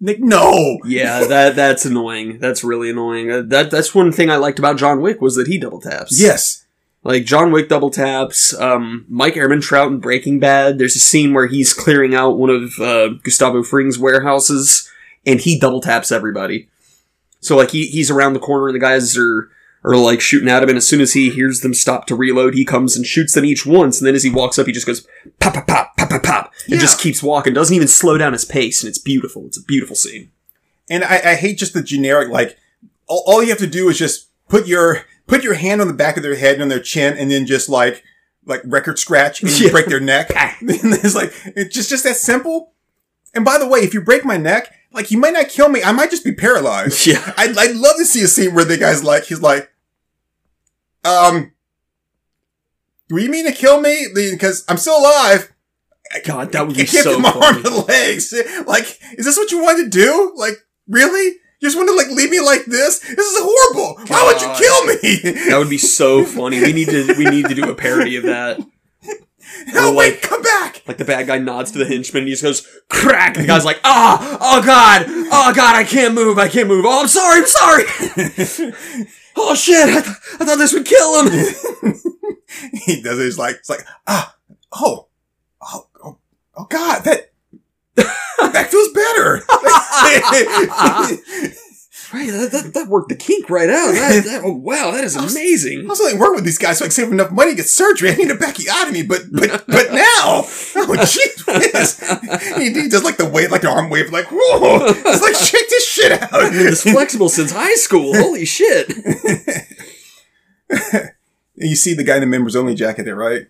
[0.00, 0.78] like, no.
[0.84, 2.38] Yeah, that that's annoying.
[2.38, 3.30] That's really annoying.
[3.30, 6.20] Uh, that that's one thing I liked about John Wick was that he double taps.
[6.20, 6.61] Yes.
[7.04, 8.54] Like John Wick double taps.
[8.58, 10.78] Um, Mike Ehrmantraut in Breaking Bad.
[10.78, 14.90] There's a scene where he's clearing out one of uh, Gustavo Fring's warehouses,
[15.26, 16.68] and he double taps everybody.
[17.40, 19.50] So like he he's around the corner, and the guys are
[19.84, 22.54] are like shooting at him, and as soon as he hears them stop to reload,
[22.54, 24.86] he comes and shoots them each once, and then as he walks up, he just
[24.86, 25.06] goes
[25.40, 26.80] pop pop pop pop pop pop, and Yeah.
[26.80, 27.52] just keeps walking.
[27.52, 29.44] Doesn't even slow down his pace, and it's beautiful.
[29.46, 30.30] It's a beautiful scene.
[30.88, 32.56] And I, I hate just the generic, like,
[33.08, 35.94] all, all you have to do is just put your, put your hand on the
[35.94, 38.02] back of their head and on their chin and then just like,
[38.44, 40.30] like record scratch and you break their neck.
[40.34, 42.72] and it's like, it's just, just that simple.
[43.34, 45.82] And by the way, if you break my neck, like, you might not kill me.
[45.82, 47.06] I might just be paralyzed.
[47.06, 47.32] Yeah.
[47.36, 49.72] I'd, I'd love to see a scene where the guy's like, he's like,
[51.04, 51.52] um,
[53.08, 54.06] do you mean to kill me?
[54.14, 55.52] Because I'm still alive.
[56.24, 58.34] God, that would be I can't so put my arm and legs.
[58.66, 60.32] Like, is this what you wanted to do?
[60.36, 60.54] Like,
[60.86, 61.36] really?
[61.62, 62.98] You just want to like leave me like this?
[62.98, 64.04] This is horrible.
[64.08, 65.48] Why would you kill me?
[65.48, 66.60] That would be so funny.
[66.60, 68.58] We need to we need to do a parody of that.
[69.68, 70.82] no, wait, like- come back.
[70.88, 73.36] Like the bad guy nods to the henchman and he just goes crack.
[73.36, 76.84] And the guy's like, ah, oh god, oh god, I can't move, I can't move.
[76.84, 77.84] Oh, I'm sorry, I'm sorry.
[79.36, 81.32] oh shit, I, th- I thought this would kill him.
[82.72, 83.24] he does it.
[83.24, 84.34] He's like, it's like, ah,
[84.72, 85.06] oh,
[85.62, 86.18] oh, oh,
[86.56, 87.31] oh God, that
[87.96, 89.42] that feels better.
[92.12, 93.92] Right, that, that, that worked the kink right out.
[93.94, 95.86] That, that, oh wow, that is amazing.
[95.86, 97.66] I was only working with these guys so I can save enough money to get
[97.66, 98.10] surgery.
[98.10, 103.24] I need a backiotomy, but but but now, oh jeez, he, he does like the
[103.26, 106.52] wave, like the arm wave, like whoa, it's like shake this shit out.
[106.52, 108.14] This flexible since high school.
[108.14, 108.90] Holy shit.
[111.54, 113.46] you see the guy in the members only jacket there, right?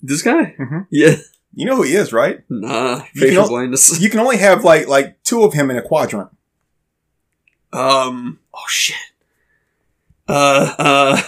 [0.00, 0.54] This guy?
[0.58, 0.86] Mhm.
[0.90, 1.16] Yeah.
[1.54, 2.40] You know who he is, right?
[2.48, 3.04] Nah.
[3.14, 4.00] You Facial can- blindness.
[4.00, 6.30] You can only have like like two of him in a quadrant.
[7.72, 8.38] Um.
[8.52, 8.96] Oh shit.
[10.28, 10.74] Uh.
[10.78, 11.22] Uh.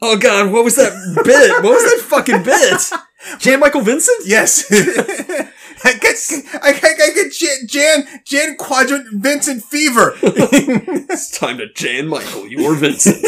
[0.00, 0.92] Oh god, what was that
[1.24, 1.62] bit?
[1.62, 2.80] What was that fucking bit?
[3.38, 4.22] Jan Michael Vincent?
[4.26, 4.64] Yes.
[5.84, 6.16] I get
[6.62, 10.14] I get, I get Jan, Jan Jan Quadrant Vincent fever.
[11.12, 13.24] It's time to Jan Michael, your Vincent.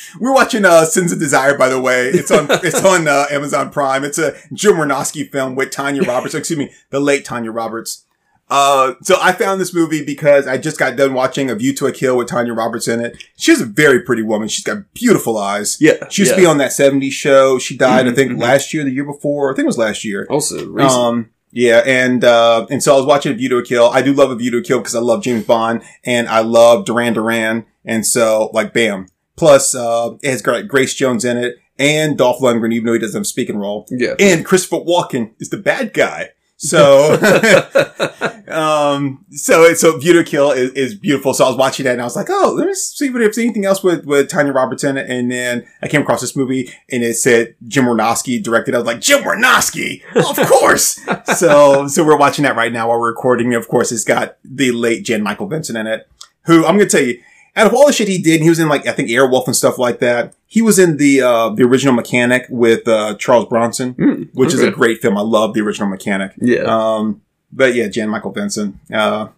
[0.20, 2.08] We're watching uh, Sins of Desire, by the way.
[2.08, 4.04] It's on it's on uh, Amazon Prime.
[4.04, 6.34] It's a Jim Wynorski film with Tanya Roberts.
[6.34, 8.04] excuse me, the late Tanya Roberts.
[8.48, 11.86] Uh, so I found this movie because I just got done watching A View to
[11.86, 13.22] a Kill with Tanya Roberts in it.
[13.36, 14.48] She's a very pretty woman.
[14.48, 15.76] She's got beautiful eyes.
[15.80, 16.08] Yeah.
[16.08, 16.36] She used yeah.
[16.36, 17.60] to be on that 70s show.
[17.60, 18.40] She died, I Mhm, think, mhm.
[18.42, 19.52] last year, the year before.
[19.52, 20.26] I think it was last year.
[20.28, 20.80] Also, recent.
[20.90, 23.90] Um, yeah, and uh, and so I was watching A View to a Kill.
[23.90, 26.40] I do love A View to a Kill because I love James Bond and I
[26.40, 29.06] love Duran Duran, and so like, bam.
[29.36, 32.98] Plus, uh, it has got Grace Jones in it and Dolph Lundgren, even though he
[32.98, 34.14] doesn't have a speaking role, yeah.
[34.18, 36.30] and Christopher Walken is the bad guy.
[36.62, 37.14] So,
[38.48, 41.32] um, so it's so View to Kill is, is beautiful.
[41.32, 43.38] So I was watching that and I was like, oh, let me see if there's
[43.38, 44.98] anything else with with Tanya Robertson.
[44.98, 48.74] And then I came across this movie and it said Jim Wynorski directed.
[48.74, 51.00] I was like, Jim Wynorski, of course.
[51.38, 53.54] so so we're watching that right now while we're recording.
[53.54, 56.06] Of course, it's got the late Jan Michael Vincent in it,
[56.42, 57.22] who I'm gonna tell you.
[57.60, 59.54] Out of all the shit he did, he was in like I think Airwolf and
[59.54, 60.34] stuff like that.
[60.46, 64.62] He was in the uh the original Mechanic with uh Charles Bronson, Hmm, which is
[64.62, 65.18] a great film.
[65.18, 66.32] I love the original Mechanic.
[66.38, 66.60] Yeah.
[66.62, 67.20] Um,
[67.52, 68.76] but yeah, Jan Michael Vincent.
[68.90, 69.28] Uh,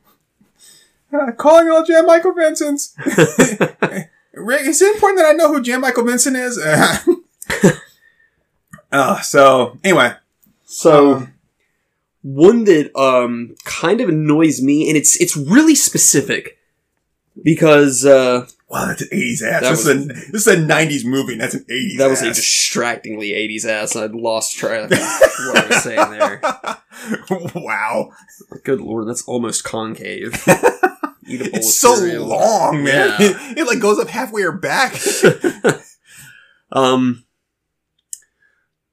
[1.13, 2.95] uh, calling all Jan Michael Vincents.
[4.35, 6.59] Rick, is it important that I know who Jan Michael Vincent is?
[8.93, 10.13] uh, so anyway,
[10.65, 11.35] so um,
[12.23, 16.57] one that um kind of annoys me, and it's it's really specific
[17.43, 19.61] because uh wow, that's an '80s ass.
[19.63, 21.33] This, is a, this is a '90s movie.
[21.33, 21.99] and That's an '80s.
[21.99, 23.95] that was a distractingly 80s ass.
[23.97, 26.11] I lost track of what I was saying
[27.53, 27.53] there.
[27.63, 28.11] wow,
[28.65, 30.35] Good lord, that's almost concave.
[31.29, 32.27] Eat a bowl of it's so cereal.
[32.27, 33.15] long, man.
[33.21, 33.55] Yeah.
[33.57, 34.95] It, like goes up halfway her back.
[36.73, 37.25] um,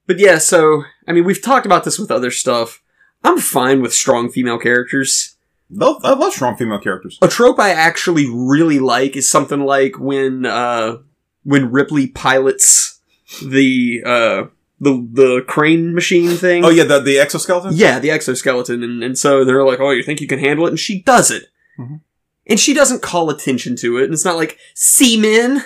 [0.05, 2.81] but yeah, so I mean, we've talked about this with other stuff.
[3.23, 5.35] I'm fine with strong female characters.
[5.71, 7.17] I love strong female characters.
[7.21, 10.97] A trope I actually really like is something like when uh
[11.43, 12.99] when Ripley pilots
[13.45, 14.43] the uh
[14.79, 16.65] the the crane machine thing.
[16.65, 17.71] Oh yeah, the the exoskeleton.
[17.75, 20.69] Yeah, the exoskeleton, and, and so they're like, "Oh, you think you can handle it?"
[20.69, 21.99] And she does it, Mhm.
[22.47, 24.05] and she doesn't call attention to it.
[24.05, 25.63] And it's not like seamen.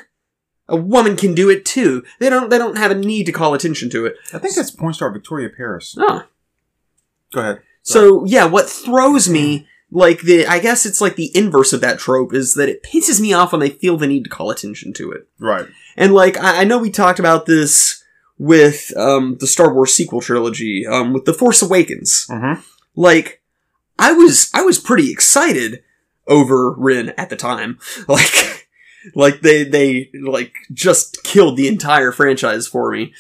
[0.68, 2.04] A woman can do it too.
[2.20, 2.50] They don't.
[2.50, 4.16] They don't have a need to call attention to it.
[4.34, 5.96] I think that's porn star Victoria Paris.
[6.00, 6.24] Oh,
[7.34, 7.60] Go ahead.
[7.84, 8.46] so yeah.
[8.46, 12.56] What throws me, like the, I guess it's like the inverse of that trope, is
[12.56, 15.28] that it pisses me off when they feel the need to call attention to it.
[15.40, 15.68] Right.
[15.96, 18.04] And like, I, I know we talked about this
[18.38, 22.26] with um, the Star Wars sequel trilogy, um, with the Force Awakens.
[22.30, 22.62] Mm-hmm.
[22.96, 23.42] like
[24.00, 25.84] I was I was pretty excited
[26.28, 27.80] over Rin at the time.
[28.08, 28.68] Like
[29.16, 33.14] like they they like just killed the entire franchise for me.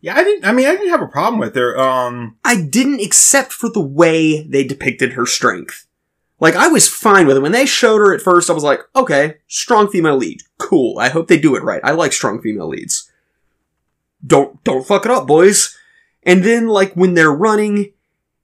[0.00, 0.44] Yeah, I didn't.
[0.44, 1.78] I mean, I didn't have a problem with her.
[1.78, 5.87] Um, I didn't accept for the way they depicted her strength.
[6.40, 8.48] Like I was fine with it when they showed her at first.
[8.48, 10.98] I was like, okay, strong female lead, cool.
[10.98, 11.80] I hope they do it right.
[11.82, 13.10] I like strong female leads.
[14.24, 15.76] Don't don't fuck it up, boys.
[16.22, 17.92] And then like when they're running,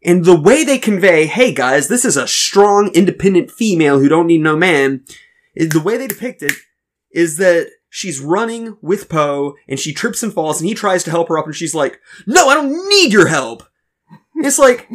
[0.03, 4.27] and the way they convey, hey guys, this is a strong, independent female who don't
[4.27, 5.05] need no man.
[5.55, 6.53] The way they depict it
[7.11, 11.11] is that she's running with Poe and she trips and falls and he tries to
[11.11, 13.63] help her up and she's like, no, I don't need your help.
[14.37, 14.91] It's like,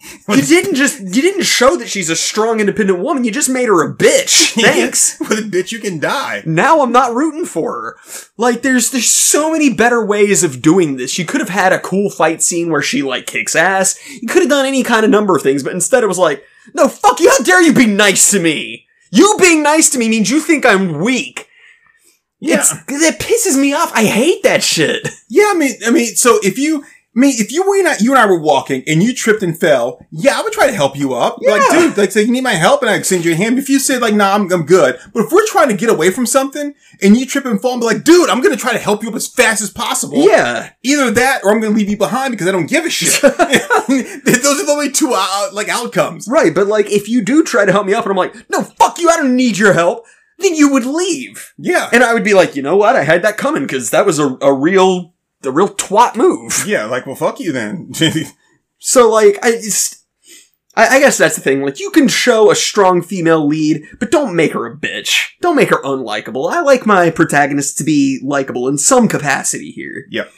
[0.28, 3.24] you didn't just, you didn't show that she's a strong, independent woman.
[3.24, 4.52] You just made her a bitch.
[4.62, 5.18] Thanks.
[5.20, 6.42] with a bitch, you can die.
[6.46, 7.96] Now I'm not rooting for her.
[8.36, 11.18] Like, there's, there's so many better ways of doing this.
[11.18, 13.98] You could have had a cool fight scene where she, like, kicks ass.
[14.08, 16.44] You could have done any kind of number of things, but instead it was like,
[16.74, 18.86] no, fuck you, how dare you be nice to me?
[19.10, 21.48] You being nice to me means you think I'm weak.
[22.40, 22.58] Yeah.
[22.58, 23.90] It's, that pisses me off.
[23.94, 25.08] I hate that shit.
[25.28, 26.84] Yeah, I mean, I mean, so if you,
[27.18, 29.58] I mean, if you were not, you and I were walking and you tripped and
[29.58, 31.38] fell, yeah, I would try to help you up.
[31.42, 33.58] Like, dude, like, say you need my help and I send you a hand.
[33.58, 35.00] If you said like, nah, I'm, I'm good.
[35.12, 37.80] But if we're trying to get away from something and you trip and fall and
[37.80, 40.18] be like, dude, I'm going to try to help you up as fast as possible.
[40.18, 40.70] Yeah.
[40.84, 43.20] Either that or I'm going to leave you behind because I don't give a shit.
[43.22, 46.28] Those are the only two, uh, like, outcomes.
[46.28, 48.62] Right, but like, if you do try to help me up and I'm like, no,
[48.62, 50.06] fuck you, I don't need your help,
[50.38, 51.52] then you would leave.
[51.58, 51.90] Yeah.
[51.92, 52.94] And I would be like, you know what?
[52.94, 56.64] I had that coming because that was a, a real, a real twat move.
[56.66, 57.92] Yeah, like, well, fuck you then.
[58.80, 59.60] So like, I
[60.76, 61.62] I, I guess that's the thing.
[61.62, 65.30] Like, you can show a strong female lead, but don't make her a bitch.
[65.40, 66.48] Don't make her unlikable.
[66.52, 70.04] I like my protagonists to be likable in some capacity here.
[70.10, 70.30] Yep.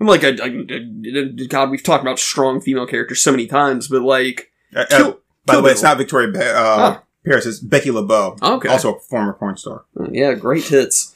[0.00, 4.00] I'm like, I, I- God, we've talked about strong female characters so many times, but
[4.02, 7.02] like, Uh, uh, Kill- by Kill the way, it's not Victoria Be- uh, Ah.
[7.26, 7.44] Paris.
[7.46, 8.36] It's Becky LeBeau.
[8.42, 8.68] Okay.
[8.70, 9.84] Also a former porn star.
[10.10, 11.13] yeah, great hits.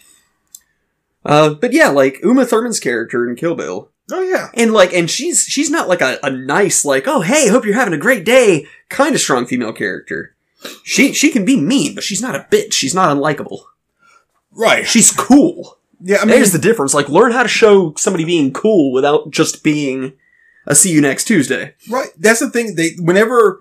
[1.29, 4.49] Uh, but yeah, like Uma Thurman's character in Kill Bill, Oh yeah.
[4.55, 7.75] and like, and she's she's not like a, a nice like, oh hey, hope you're
[7.75, 10.35] having a great day, kind of strong female character.
[10.83, 12.73] She she can be mean, but she's not a bitch.
[12.73, 13.61] She's not unlikable.
[14.53, 14.87] Right.
[14.87, 15.79] She's cool.
[16.01, 16.17] Yeah.
[16.17, 16.95] I mean, There's the difference.
[16.95, 20.15] Like, learn how to show somebody being cool without just being
[20.67, 21.75] a see you next Tuesday.
[21.89, 22.09] Right.
[22.19, 22.75] That's the thing.
[22.75, 23.61] They whenever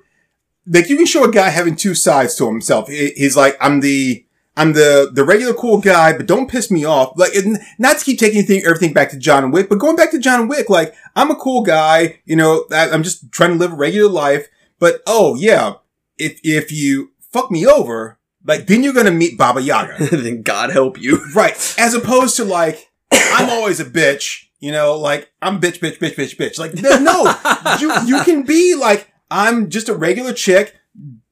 [0.65, 2.87] like you can show a guy having two sides to himself.
[2.89, 4.25] He's like, I'm the
[4.57, 7.13] I'm the the regular cool guy, but don't piss me off.
[7.15, 7.31] Like,
[7.77, 10.47] not to keep taking anything, everything back to John Wick, but going back to John
[10.47, 12.19] Wick, like I'm a cool guy.
[12.25, 14.47] You know, I, I'm just trying to live a regular life.
[14.79, 15.75] But oh yeah,
[16.17, 20.03] if if you fuck me over, like then you're gonna meet Baba Yaga.
[20.11, 21.23] then God help you.
[21.35, 21.53] Right.
[21.77, 26.15] As opposed to like, I'm always a bitch, you know, like I'm bitch, bitch, bitch,
[26.15, 26.57] bitch, bitch.
[26.57, 30.73] Like, no, no, you, you can be like, I'm just a regular chick.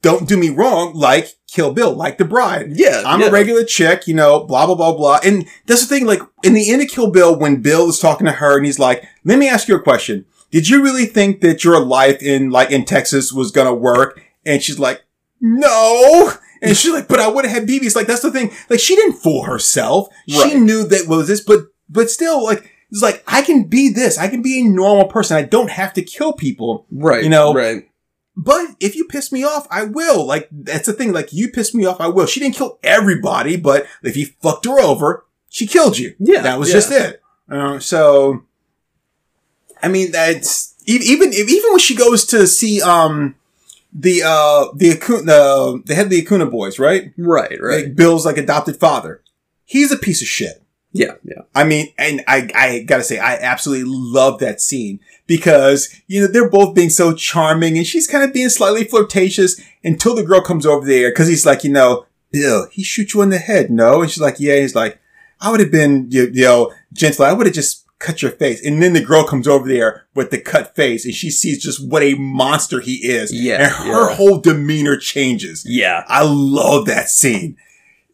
[0.04, 0.94] Don't do me wrong.
[0.94, 2.74] Like Kill Bill, like the bride.
[2.74, 3.28] Yeah, I'm yeah.
[3.28, 5.20] a regular chick, you know, blah, blah, blah, blah.
[5.24, 8.26] And that's the thing, like, in the end of Kill Bill, when Bill is talking
[8.26, 10.26] to her and he's like, let me ask you a question.
[10.52, 14.22] Did you really think that your life in, like, in Texas was gonna work?
[14.46, 15.06] And she's like,
[15.40, 16.34] no.
[16.62, 17.96] And she's like, but I would have had BBs.
[17.96, 18.52] Like, that's the thing.
[18.70, 20.10] Like, she didn't fool herself.
[20.28, 24.18] She knew that was this, but, but still, like, it's like, I can be this.
[24.18, 25.38] I can be a normal person.
[25.38, 26.86] I don't have to kill people.
[26.92, 27.24] Right.
[27.24, 27.90] You know, right.
[28.38, 30.26] But if you piss me off, I will.
[30.26, 31.14] Like, that's the thing.
[31.14, 32.26] Like, you piss me off, I will.
[32.26, 36.16] She didn't kill everybody, but if you fucked her over, she killed you.
[36.20, 36.74] Yeah, That was yeah.
[36.74, 37.22] just it.
[37.50, 38.44] Uh, so,
[39.82, 43.36] I mean, that's, even, even when she goes to see, um,
[43.94, 47.14] the, uh, the, Akuna, the, the head of the Akuna boys, right?
[47.18, 47.58] Right.
[47.62, 47.86] Right.
[47.86, 49.22] Like, Bill's like adopted father.
[49.64, 50.62] He's a piece of shit.
[50.96, 51.16] Yeah.
[51.24, 51.42] Yeah.
[51.54, 56.28] I mean, and I, I gotta say, I absolutely love that scene because, you know,
[56.28, 60.42] they're both being so charming and she's kind of being slightly flirtatious until the girl
[60.42, 63.70] comes over there because he's like, you know, Bill, he shoot you in the head,
[63.70, 64.02] no?
[64.02, 64.60] And she's like, yeah.
[64.60, 65.00] He's like,
[65.42, 67.26] I would have been, you, you know, gentle.
[67.26, 68.66] I would have just cut your face.
[68.66, 71.86] And then the girl comes over there with the cut face and she sees just
[71.90, 73.34] what a monster he is.
[73.34, 74.16] Yeah, And her yeah.
[74.16, 75.66] whole demeanor changes.
[75.68, 76.04] Yeah.
[76.08, 77.58] I love that scene.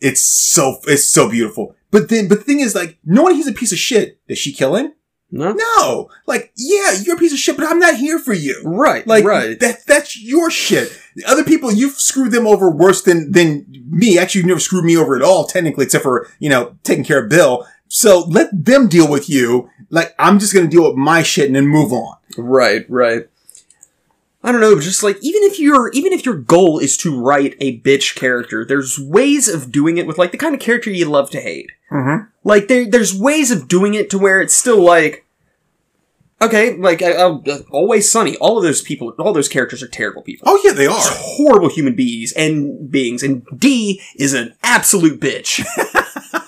[0.02, 1.76] It's so, it's so beautiful.
[1.92, 4.52] But then, but the thing is, like, knowing he's a piece of shit, does she
[4.52, 4.94] kill him?
[5.32, 5.54] No.
[5.54, 6.10] No.
[6.26, 8.62] Like, yeah, you're a piece of shit, but I'm not here for you.
[8.66, 9.08] Right.
[9.08, 9.58] Like, right.
[9.60, 10.98] that, that's your shit.
[11.16, 14.18] The other people, you've screwed them over worse than, than me.
[14.20, 17.24] Actually, you've never screwed me over at all, technically, except for, you know, taking care
[17.24, 17.66] of Bill.
[17.88, 19.70] So let them deal with you.
[19.90, 22.16] Like, I'm just gonna deal with my shit and then move on.
[22.38, 23.28] Right, right.
[24.44, 27.56] I don't know, just like even if your even if your goal is to write
[27.60, 31.06] a bitch character, there's ways of doing it with like the kind of character you
[31.06, 31.72] love to hate.
[31.92, 32.26] Mm-hmm.
[32.44, 35.26] Like there there's ways of doing it to where it's still like
[36.42, 38.36] okay, like I, I, always sunny.
[38.38, 40.48] All of those people, all those characters are terrible people.
[40.50, 40.98] Oh yeah, they are.
[40.98, 45.64] Horrible human beings and beings, and Dee is an absolute bitch.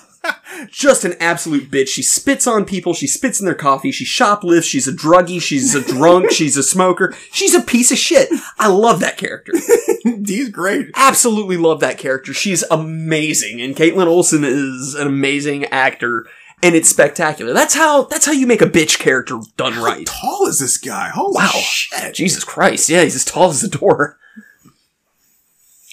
[0.70, 1.88] Just an absolute bitch.
[1.88, 2.94] She spits on people.
[2.94, 3.90] She spits in their coffee.
[3.90, 4.68] She shoplifts.
[4.68, 5.40] She's a druggie.
[5.40, 6.30] She's a drunk.
[6.32, 7.14] she's a smoker.
[7.32, 8.28] She's a piece of shit.
[8.58, 9.52] I love that character.
[10.26, 10.90] He's great.
[10.94, 12.34] Absolutely love that character.
[12.34, 16.26] She's amazing, and Kaitlin Olson is an amazing actor,
[16.62, 17.52] and it's spectacular.
[17.54, 18.02] That's how.
[18.04, 20.06] That's how you make a bitch character done right.
[20.06, 21.08] Tall is this guy?
[21.08, 21.50] Holy Wow.
[21.54, 22.14] shit.
[22.14, 24.18] Jesus Christ, yeah, he's as tall as a door.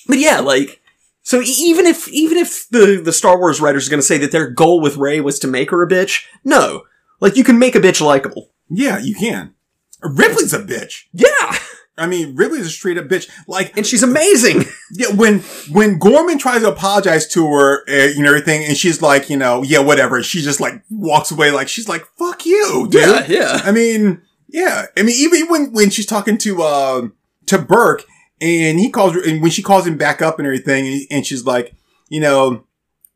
[0.08, 0.81] But yeah, like,
[1.24, 4.32] so even if even if the the Star Wars writers are going to say that
[4.32, 6.84] their goal with Rey was to make her a bitch, no,
[7.20, 8.52] like you can make a bitch likable.
[8.70, 9.54] Yeah, you can.
[10.02, 11.04] Ripley's a bitch.
[11.14, 11.58] Yeah,
[11.98, 13.30] I mean, Ripley's a straight up bitch.
[13.48, 14.66] Like, and she's amazing.
[14.92, 19.02] yeah, when when Gorman tries to apologize to her, uh, you know everything, and she's
[19.02, 20.24] like, you know, yeah, whatever.
[20.24, 23.62] She just like walks away, like she's like, "Fuck you, dude." Yeah, yeah.
[23.64, 24.86] I mean, yeah.
[24.98, 27.08] I mean, even when when she's talking to uh
[27.46, 28.06] to Burke,
[28.42, 31.46] and he calls her, and when she calls him back up and everything, and she's
[31.46, 31.74] like,
[32.10, 32.66] you know.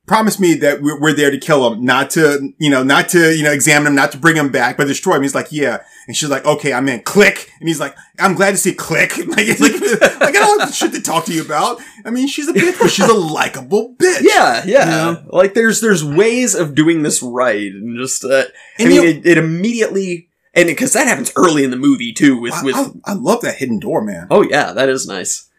[0.08, 3.36] Promise me that we're, we're there to kill him, not to, you know, not to,
[3.36, 5.24] you know, examine him, not to bring him back, but destroy him.
[5.24, 5.80] He's like, yeah.
[6.06, 7.02] And she's like, okay, I'm in.
[7.02, 7.50] Click.
[7.60, 9.14] And he's like, I'm glad to see click.
[9.18, 9.82] Like, like,
[10.20, 11.82] like I don't have shit to talk to you about.
[12.06, 14.22] I mean, she's a bitch, but she's a likable bitch.
[14.22, 14.86] Yeah, yeah.
[14.86, 15.16] Yeah.
[15.26, 18.44] Like there's there's ways of doing this right, and just uh,
[18.78, 22.40] I mean, you- it, it immediately and because that happens early in the movie too
[22.40, 24.28] with I, with I, I love that hidden door, man.
[24.32, 25.50] Oh yeah, that is nice.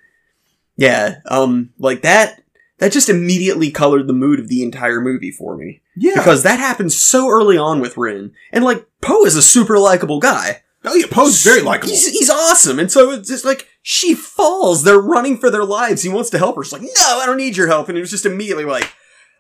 [0.77, 2.43] Yeah, um, like that.
[2.79, 6.13] That just immediately colored the mood of the entire movie for me Yeah.
[6.17, 10.21] because that happens so early on with Rin, and like Poe is a super likable
[10.21, 10.63] guy.
[10.85, 11.89] Oh yeah, Poe's very likable.
[11.91, 12.79] He's, he's awesome.
[12.79, 14.85] And so it's just like, she falls.
[14.85, 16.03] They're running for their lives.
[16.03, 16.63] He wants to help her.
[16.63, 17.89] She's like, no, I don't need your help.
[17.89, 18.93] And it was just immediately like,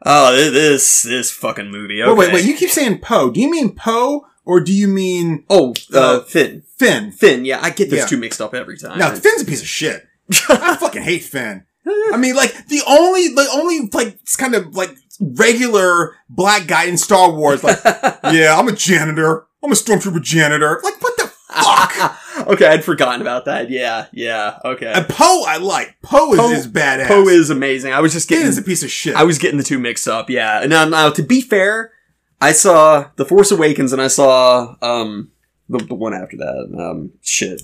[0.04, 2.02] oh, this, this fucking movie.
[2.02, 2.11] Okay.
[2.11, 2.44] Wait, wait, wait.
[2.46, 3.30] You keep saying Poe.
[3.30, 6.62] Do you mean Poe or do you mean oh, uh, Uh, Finn.
[6.78, 7.11] Finn?
[7.12, 8.07] Finn, yeah, I get those Yeah.
[8.07, 8.99] two mixed up every time.
[8.99, 10.07] Now Finn's a piece of shit.
[10.49, 11.64] I fucking hate Finn.
[12.12, 14.90] I mean, like the only, the only like it's kind of like
[15.20, 17.62] regular black guy in Star Wars.
[17.62, 19.47] Like, yeah, I'm a janitor.
[19.62, 20.80] I'm a stormtrooper janitor.
[20.82, 22.18] Like, what the fuck?
[22.49, 23.70] okay, I'd forgotten about that.
[23.70, 24.92] Yeah, yeah, okay.
[24.94, 25.97] and Poe, I like.
[26.03, 27.07] Poe is, Poe- is badass.
[27.09, 27.92] Poe is amazing.
[27.92, 29.14] I was just Finn getting is a piece of shit.
[29.14, 30.28] I was getting the two mixed up.
[30.28, 30.61] Yeah.
[30.61, 31.92] And now, now to be fair,
[32.41, 35.30] I saw The Force Awakens and I saw um
[35.68, 36.76] the, the one after that.
[36.78, 37.62] Um, shit,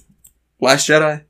[0.60, 1.24] Last Jedi.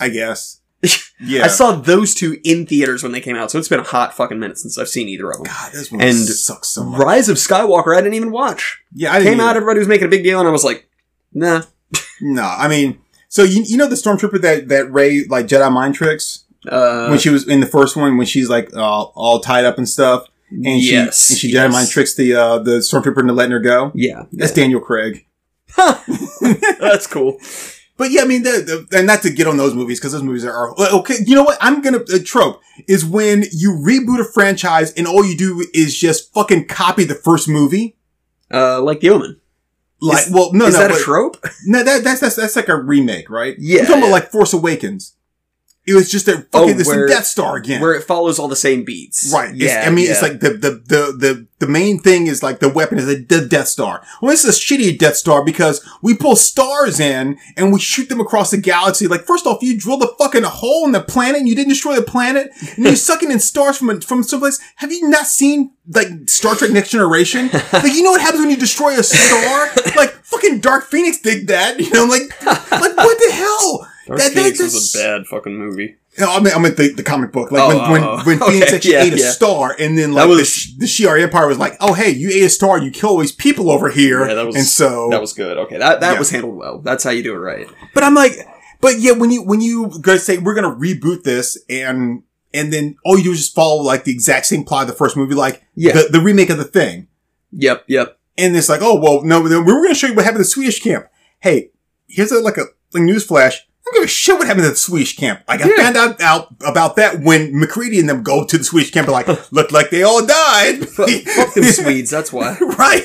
[0.00, 0.60] I guess.
[1.24, 1.44] Yeah.
[1.44, 4.12] I saw those two in theaters when they came out, so it's been a hot
[4.12, 5.44] fucking minute since I've seen either of them.
[5.44, 7.00] God, this movie And sucks so much.
[7.00, 8.82] Rise of Skywalker, I didn't even watch.
[8.92, 10.88] Yeah, I didn't Came out, everybody was making a big deal, and I was like,
[11.32, 11.62] nah.
[12.20, 12.98] No, I mean,
[13.28, 17.20] so you you know the stormtrooper that that Rey like Jedi mind tricks Uh, when
[17.20, 20.26] she was in the first one when she's like uh, all tied up and stuff,
[20.52, 21.72] and yes, she and she yes.
[21.72, 23.90] Mind tricks the uh, the stormtrooper into letting her go.
[23.94, 25.26] Yeah, That's Daniel Craig.
[25.76, 27.38] that's cool.
[27.96, 30.22] But yeah, I mean, the, the, and not to get on those movies because those
[30.22, 31.16] movies are, are okay.
[31.24, 31.58] You know what?
[31.60, 35.96] I'm gonna a trope is when you reboot a franchise and all you do is
[35.96, 37.96] just fucking copy the first movie.
[38.52, 39.40] Uh, like The Omen.
[40.00, 41.36] Like, Is- well, no, Is no, that a trope?
[41.64, 43.54] no, that, that's that's that's like a remake, right?
[43.58, 44.08] Yeah, I'm talking yeah.
[44.08, 45.14] about like Force Awakens.
[45.84, 47.80] It was just a fucking Oh, this where- Death Star again.
[47.80, 49.32] Where it follows all the same beats.
[49.34, 49.52] Right.
[49.54, 49.84] It's- Yeah.
[49.84, 50.12] I mean, yeah.
[50.12, 53.16] it's like the, the, the, the, the main thing is like the weapon is the,
[53.16, 54.00] the Death Star.
[54.20, 58.08] Well, this is a shitty Death Star because we pull stars in and we shoot
[58.08, 59.08] them across the galaxy.
[59.08, 61.96] Like, first off, you drill the fucking hole in the planet and you didn't destroy
[61.96, 64.60] the planet and you're sucking in stars from, a- from someplace.
[64.76, 67.50] Have you not seen like Star Trek Next Generation?
[67.72, 69.68] like, you know what happens when you destroy a star?
[69.96, 71.80] like, fucking Dark Phoenix did that.
[71.80, 72.22] You know, like,
[72.70, 73.88] like what the hell?
[74.18, 75.96] Dark That- Phoenix was a bad fucking movie.
[76.18, 77.50] no, I mean, I meant the, the comic book.
[77.50, 78.24] Like Oh, when, when, oh, oh.
[78.24, 79.30] when Phoenix actually yeah, ate a yeah.
[79.30, 82.42] star and then like was- the, the Shi'ar Empire was like, oh, hey, you ate
[82.44, 84.26] a star, you kill all these people over here.
[84.26, 85.56] Yeah, that was and so, that was good.
[85.58, 86.18] Okay, that that Yeah.
[86.18, 86.78] was handled well.
[86.78, 87.66] That's how you do it right.
[87.94, 88.32] but I'm like,
[88.80, 92.72] but yeah, when you, when you guys say we're going to reboot this and, and
[92.72, 95.16] then all you do is just follow like the exact same plot of the first
[95.16, 95.92] movie, like Yeah.
[95.92, 97.06] the, the remake of the thing.
[97.52, 98.18] Yep, yep.
[98.38, 100.44] And it's like, oh, well, no, we were going to show you what happened the
[100.48, 101.06] Swedish camp.
[101.40, 101.70] Hey,
[102.08, 103.60] here's a, like a, like news flash.
[103.60, 103.62] I
[103.92, 105.42] don't give a shit what happened at the Swedish camp.
[105.48, 105.76] Like, I Yeah.
[105.76, 109.12] found out, out about that when MacReady and them go to the Swedish camp and
[109.12, 110.88] like, look like they all died.
[110.88, 112.10] Fuck, them Swedes.
[112.10, 112.56] That's why.
[112.78, 113.04] right.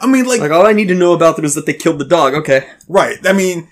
[0.00, 1.98] I mean, like, Like all I need to know about them is that they killed
[1.98, 2.34] the dog.
[2.34, 2.66] Okay.
[2.88, 3.18] right.
[3.26, 3.68] I mean,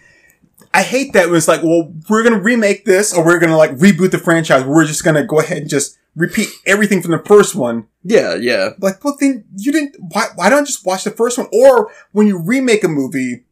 [0.74, 3.51] I hate that when it's like, well, we're going to remake this or we're going
[3.51, 4.64] to like reboot the franchise.
[4.64, 7.86] We're just going to go ahead and just repeat everything from the first one.
[8.05, 8.70] Yeah, yeah.
[8.78, 9.97] Like, well, then you didn't.
[10.12, 10.26] Why?
[10.34, 11.49] Why don't just watch the first one?
[11.53, 13.45] Or when you remake a movie,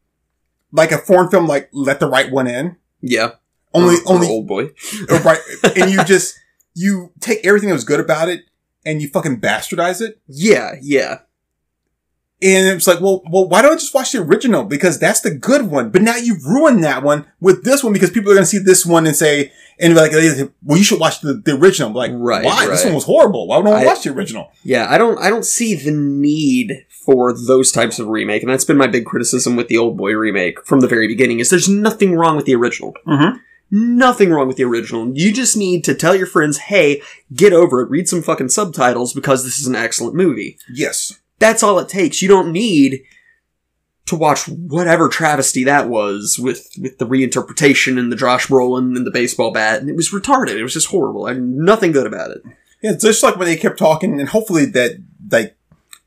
[0.73, 3.33] like a foreign film, like Let the Right One In, Yeah.
[3.75, 5.07] only, Or- or only, Oldboy.
[5.11, 5.41] Oh, right,
[5.77, 6.35] and you just
[6.75, 8.43] you take everything that was good about it
[8.85, 10.21] and you fucking bastardize it.
[10.29, 11.21] Yeah, yeah.
[12.43, 14.63] And it's like, well, well, why don't I just watch the original?
[14.65, 15.89] Because that's the good one.
[15.91, 18.59] But now you've ruined that one with this one because people are going to see
[18.59, 20.13] this one and say, and be like,
[20.63, 21.89] well, you should watch the, the original.
[21.89, 22.67] I'm like, Right, why?
[22.67, 23.47] This one was horrible.
[23.47, 24.51] Why don't I I- watch the original?
[24.65, 28.65] Yeah, I don't I don't see the need for those types of remake, and that's
[28.65, 32.15] been my big criticism with the Oldboy remake from the very beginning, is there's nothing
[32.17, 32.95] wrong with the original.
[33.07, 33.39] Mhm.
[33.71, 35.11] Nothing wrong with the original.
[35.15, 37.03] You just need to tell your friends, hey,
[37.35, 40.57] get over it, read some fucking subtitles because this is an excellent movie.
[40.73, 41.19] Yes.
[41.39, 42.23] That's all it takes.
[42.23, 43.03] You don't need
[44.07, 49.07] to watch whatever travesty that was with with the reinterpretation and the Josh Brolin and
[49.07, 50.57] the baseball bat, and it was retarded.
[50.57, 51.27] It was just horrible.
[51.27, 52.43] and nothing good about it.
[52.83, 54.93] Yeah, it's just like when they kept talking, and hopefully that
[55.31, 55.57] like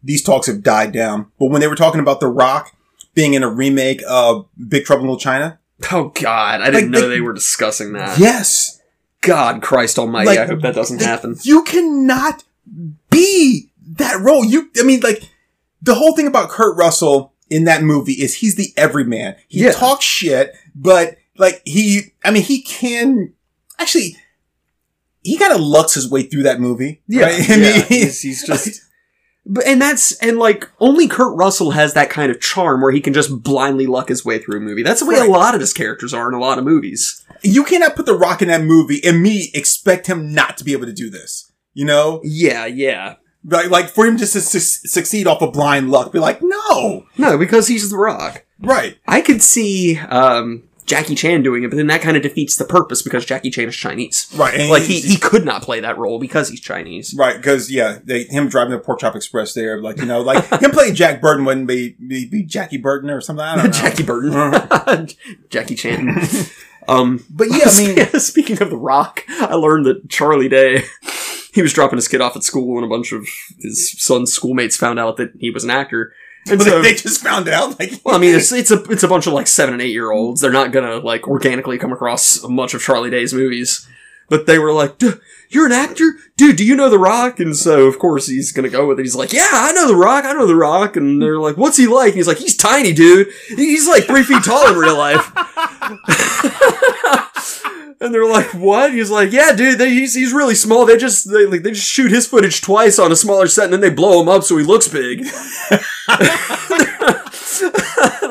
[0.03, 1.27] these talks have died down.
[1.39, 2.73] But when they were talking about The Rock
[3.15, 5.59] being in a remake of Big Trouble in Little China,
[5.91, 8.17] Oh God, I didn't Like, know they- they were discussing that.
[8.17, 8.79] yes,
[9.21, 10.27] God, Christ Almighty!
[10.27, 11.35] Like, I hope that doesn't Like, happen.
[11.43, 12.43] You cannot
[13.09, 13.68] be
[13.99, 14.43] that role.
[14.43, 15.23] You, I mean, like
[15.81, 19.35] the whole thing about Kurt Russell in that movie is he's the everyman.
[19.47, 19.71] He Yeah.
[19.71, 23.33] talks shit, but like he, I mean, he can
[23.77, 24.15] actually.
[25.21, 27.01] He kind of lucks his way through that movie.
[27.09, 27.41] right?
[27.49, 28.81] I mean, he's, he's just.
[29.45, 33.01] But and that's and like only Kurt Russell has that kind of charm where he
[33.01, 34.83] can just blindly luck his way through a movie.
[34.83, 35.27] That's the way Right.
[35.27, 37.25] a lot of his characters are in a lot of movies.
[37.41, 40.71] you cannot put the Rock in that movie and me expect him not to be
[40.73, 41.51] able to do this.
[41.73, 43.15] You know, Yeah, yeah.
[43.45, 47.05] Like like for him just to su- succeed off of blind luck, be like, no,
[47.17, 48.45] No, because he's The Rock.
[48.59, 48.97] right?
[49.07, 52.65] I could see um, Jackie Chan doing it, but then that kind of defeats the
[52.65, 54.27] purpose because Jackie Chan is Chinese.
[54.35, 54.55] Right.
[54.59, 57.13] and Like he, he's- he could not play that role because he's Chinese.
[57.17, 60.43] Right, because yeah, they, him driving the Pork Chop Express there, like you know, like
[60.61, 63.45] him playing Jack Burton wouldn't be, be, be Jackie Burton or something.
[63.45, 63.71] I don't know.
[63.71, 65.09] Jackie Burton,
[65.49, 66.17] Jackie Chan.
[66.87, 70.85] Um, But yeah, I mean, speaking of The Rock, I learned that Charlie Day,
[71.59, 73.27] he was dropping his kid off at school, and a bunch of
[73.59, 76.13] his son's schoolmates found out that he was an actor.
[76.49, 77.77] And so, they just found out.
[77.77, 79.91] Like, well, I mean, it's it's a it's a bunch of like seven and eight
[79.91, 80.39] year olds.
[80.39, 83.85] They're not gonna like organically come across much of Charlie Day's movies,
[84.29, 85.15] but they were like, "Duh,
[85.49, 86.55] "You're an actor, dude.
[86.55, 89.03] Do you know The Rock?" And so, of course, he's gonna go with it.
[89.03, 90.25] He's like, "Yeah, I know The Rock.
[90.25, 92.93] I know The Rock." And they're like, "What's he like?" And he's like, "He's tiny,
[92.93, 93.27] dude.
[93.49, 95.31] He's like three feet tall in real life."
[98.01, 99.77] And they're like, "What?" He's like, "Yeah, dude.
[99.77, 100.85] They, he's he's really small.
[100.85, 103.73] They just they like they just shoot his footage twice on a smaller set, and
[103.73, 105.31] then they blow him up so he looks big." and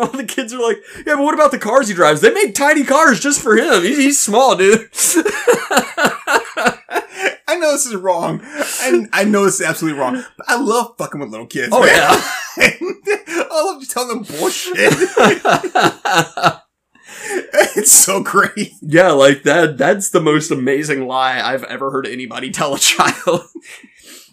[0.00, 2.22] all the kids are like, "Yeah, but what about the cars he drives?
[2.22, 3.82] They made tiny cars just for him.
[3.82, 4.88] He's, he's small, dude."
[7.49, 8.41] I know this is wrong.
[8.43, 10.24] I, I know this is absolutely wrong.
[10.36, 11.70] But I love fucking with little kids.
[11.72, 11.89] Oh man.
[11.89, 12.22] yeah.
[13.51, 14.74] I love just telling them bullshit.
[17.76, 18.72] it's so great.
[18.80, 23.43] Yeah, like that that's the most amazing lie I've ever heard anybody tell a child.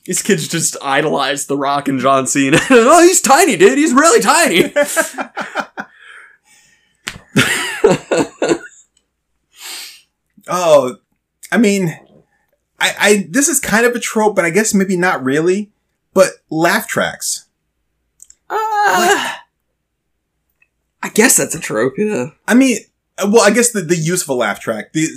[0.06, 2.60] These kids just idolize The Rock and John Cena.
[2.70, 3.78] oh, he's tiny, dude.
[3.78, 4.72] He's really tiny.
[10.48, 10.98] Oh,
[11.52, 11.98] I mean,
[12.80, 15.72] I, I this is kind of a trope, but I guess maybe not really.
[16.14, 17.48] But laugh tracks.
[18.50, 19.44] Ah.
[21.04, 22.28] I guess that's a trope, yeah.
[22.48, 22.80] I mean,
[23.18, 24.94] uh, well, I guess the, the use of a laugh track.
[24.94, 25.08] The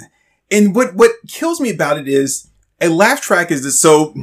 [0.50, 2.50] and what what kills me about it is
[2.80, 4.14] a laugh track is this so.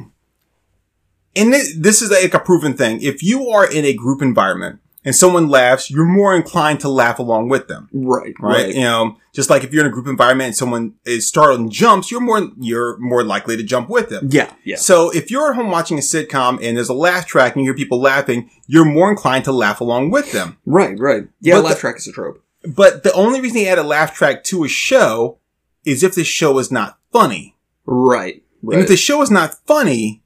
[1.38, 3.02] And this is like a proven thing.
[3.02, 7.20] If you are in a group environment and someone laughs, you're more inclined to laugh
[7.20, 7.88] along with them.
[7.94, 8.74] Right, right?
[8.74, 11.72] You know, just like if you're in a group environment and someone is startled and
[11.72, 14.28] jumps, you're more you're more likely to jump with them.
[14.32, 14.76] Yeah, yeah.
[14.78, 17.70] So if you're at home watching a sitcom and there's a laugh track and you
[17.72, 20.58] hear people laughing, you're more inclined to laugh along with them.
[20.66, 21.28] Right, right.
[21.40, 22.42] Yeah, But laugh the- track is a trope.
[22.68, 25.38] But the only reason they add a laugh track to a show
[25.86, 27.56] is if the show is not funny.
[27.86, 30.24] Right, And if the show is not funny,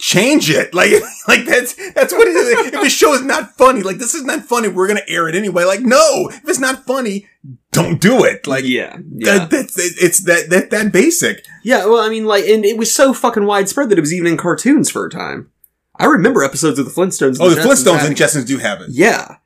[0.00, 0.74] change it.
[0.80, 0.92] Like,
[1.28, 2.72] like that's that's what it is.
[2.72, 5.34] If the show is not funny, like this is not funny, we're gonna air it
[5.34, 5.64] anyway.
[5.64, 7.26] Like, no, if it's not funny,
[7.70, 8.46] don't do it.
[8.46, 9.38] Like, yeah, yeah.
[9.40, 11.44] that, that's it's that that that basic.
[11.62, 14.32] yeah, well, I mean, like, and it was so fucking widespread that it was even
[14.32, 15.50] in cartoons for a time.
[15.96, 17.36] I remember episodes of the Flintstones.
[17.38, 18.88] Oh, the Jetsons Flintstones and Jetsons do have it.
[18.90, 19.36] Yeah.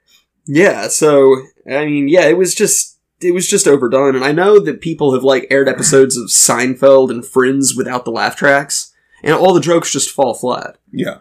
[0.46, 1.36] Yeah, so
[1.68, 5.14] I mean, yeah, it was just it was just overdone and I know that people
[5.14, 8.92] have like aired episodes of Seinfeld and Friends without the laugh tracks
[9.24, 10.76] and all the jokes just fall flat.
[10.92, 11.18] Yeah.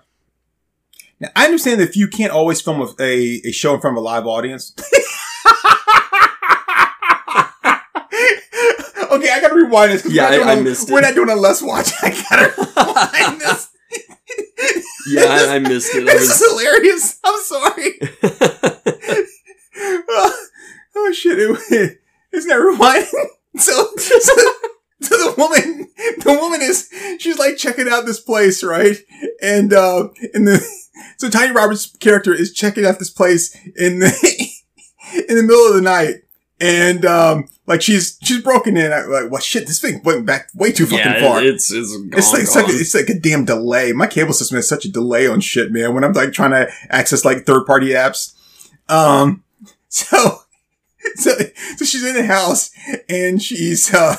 [1.19, 3.97] Now, I understand that if you can't always film a, a, a show in front
[3.97, 4.73] of a live audience.
[9.11, 10.05] okay, I gotta rewind this.
[10.09, 10.93] Yeah, we're not I- I doing a- missed it.
[10.93, 11.91] We're not doing a less watch.
[12.01, 13.69] I gotta rewind this.
[15.07, 16.05] Yeah, I, I missed it.
[16.05, 17.19] This is was hilarious.
[17.23, 17.99] I'm sorry.
[20.09, 20.47] oh,
[20.95, 21.37] oh, shit!
[21.39, 21.99] It,
[22.31, 23.27] it's not rewinding.
[23.57, 24.19] So, so,
[25.07, 25.89] so the woman,
[26.23, 26.89] the woman is
[27.19, 28.97] she's like checking out this place, right?
[29.41, 30.65] And uh, and the
[31.17, 34.07] so Tanya Roberts' character is checking out this place in the
[35.29, 36.23] in the middle of the night,
[36.59, 38.91] and um, like she's she's broken in.
[38.91, 39.67] I'm like, what shit?
[39.67, 41.43] This thing went back way too fucking yeah, far.
[41.43, 42.75] it's it's gone, It's like, it's like gone.
[42.75, 43.91] it's like a damn delay.
[43.91, 45.93] My cable system has such a delay on shit, man.
[45.93, 48.33] When I'm like trying to access like third party apps.
[48.89, 49.43] Um,
[49.87, 50.41] so,
[51.15, 51.31] so,
[51.77, 52.71] so she's in the house
[53.07, 54.17] and she's, uh,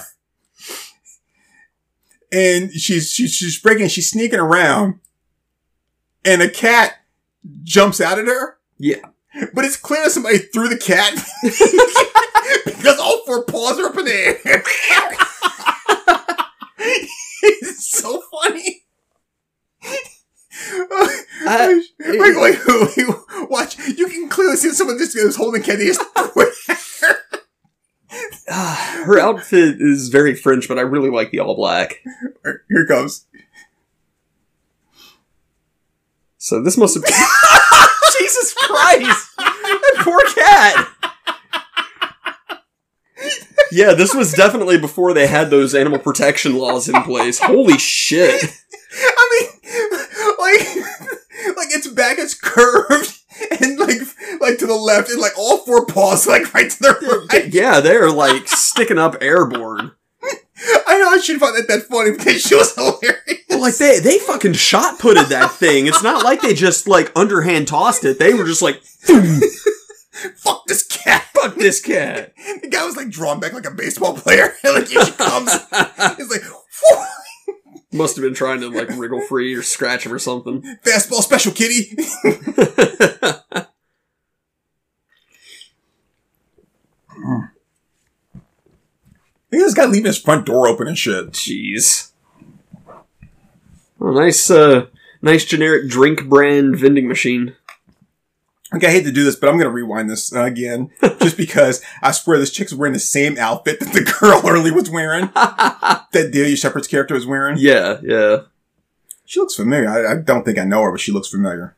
[2.35, 4.99] and she's, she's, she's breaking, she's sneaking around
[6.24, 6.95] and a cat
[7.62, 8.59] jumps out at her.
[8.78, 8.97] Yeah.
[9.53, 11.12] But it's clear that somebody threw the cat
[12.64, 14.62] because all four paws are up in the air.
[17.43, 18.82] it's so funny.
[21.47, 23.76] Uh, wait, wait, watch.
[23.78, 25.62] You can clearly see someone just is holding.
[25.62, 26.01] They just
[28.49, 29.18] at her.
[29.18, 32.03] Outfit is very French, but I really like the all black.
[32.45, 33.26] Here it comes.
[36.38, 37.12] So this must have been
[38.18, 39.36] Jesus Christ!
[39.38, 40.88] That poor cat!
[43.72, 47.38] Yeah, this was definitely before they had those animal protection laws in place.
[47.38, 48.45] Holy shit.
[48.95, 49.49] I mean,
[50.38, 53.24] like, like its back is curved
[53.61, 53.99] and like,
[54.40, 57.53] like to the left, and like all four paws like right to the right.
[57.53, 59.92] Yeah, they're like sticking up airborne.
[60.86, 63.45] I know I should find that that funny because she was hilarious.
[63.51, 65.86] Well, like they they fucking shot putted that thing.
[65.86, 68.18] It's not like they just like underhand tossed it.
[68.18, 68.82] They were just like
[70.36, 71.26] Fuck this cat!
[71.34, 72.32] Fuck this cat.
[72.62, 74.55] The guy was like drawn back like a baseball player.
[74.64, 75.53] like he comes.
[76.16, 77.05] He's like, "Whew,
[77.95, 80.62] Must have been trying to like wriggle free or scratch him or something.
[80.84, 81.95] fastball special, kitty.
[89.55, 91.30] He just got leaving his front door open and shit.
[91.30, 92.11] Jeez.
[94.01, 94.86] Oh, nice, uh,
[95.22, 97.55] nice generic drink brand vending machine.
[98.75, 101.83] Okay, I hate to do this, but I'm gonna rewind this uh, again, just because
[102.03, 105.31] I swear this chick's wearing the same outfit that the girl earlier was wearing.
[105.35, 107.57] that Delia Sheppard's character was wearing.
[107.59, 108.39] Yeah, yeah.
[109.27, 109.89] She looks familiar.
[109.89, 111.77] I, I don't think I know her, but she looks familiar.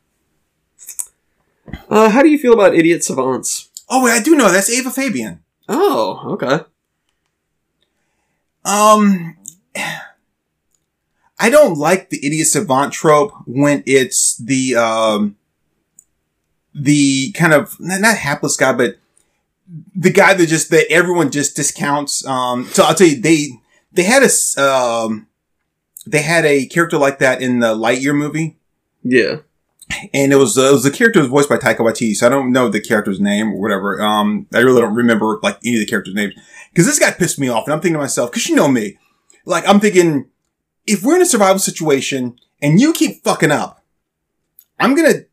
[1.88, 3.70] Uh, how do you feel about idiot savants?
[3.88, 5.42] Oh wait, I do know that's Ava Fabian.
[5.68, 6.64] Oh, okay.
[8.64, 9.36] Um,
[11.38, 15.36] I don't like the idiot savant trope when it's the um
[16.78, 18.98] the kind of not, not hapless guy, but
[19.96, 22.24] the guy that just that everyone just discounts.
[22.26, 23.48] Um, so I'll tell you, they
[23.92, 25.26] they had a um
[26.06, 28.56] they had a character like that in the Lightyear movie.
[29.02, 29.38] Yeah.
[30.12, 32.28] and it was uh, it was the character was voiced by Taika Waititi, so I
[32.30, 34.00] don't know the character's name or whatever.
[34.00, 36.34] Um, I really don't remember like any of the characters' names
[36.70, 38.98] because this guy pissed me off, and I'm thinking to myself, because you know me,
[39.44, 40.26] like I'm thinking,
[40.86, 43.82] if we're in a survival situation and you keep fucking up,
[44.78, 45.24] I'm gonna.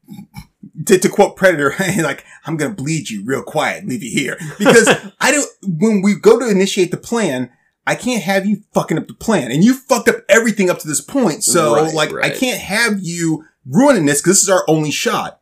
[0.85, 1.73] To, to quote Predator,
[2.03, 4.37] like, I'm gonna bleed you real quiet and leave you here.
[4.57, 4.87] Because
[5.19, 7.49] I don't, when we go to initiate the plan,
[7.85, 9.51] I can't have you fucking up the plan.
[9.51, 11.43] And you fucked up everything up to this point.
[11.43, 15.39] So, Right, like, I can't have you ruining this because this is our only shot.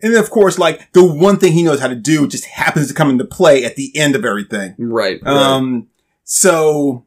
[0.00, 2.88] And then, of course, like, the one thing he knows how to do just happens
[2.88, 4.74] to come into play at the end of everything.
[4.78, 5.20] Right.
[5.22, 5.32] right.
[5.32, 5.88] Um,
[6.24, 7.04] so,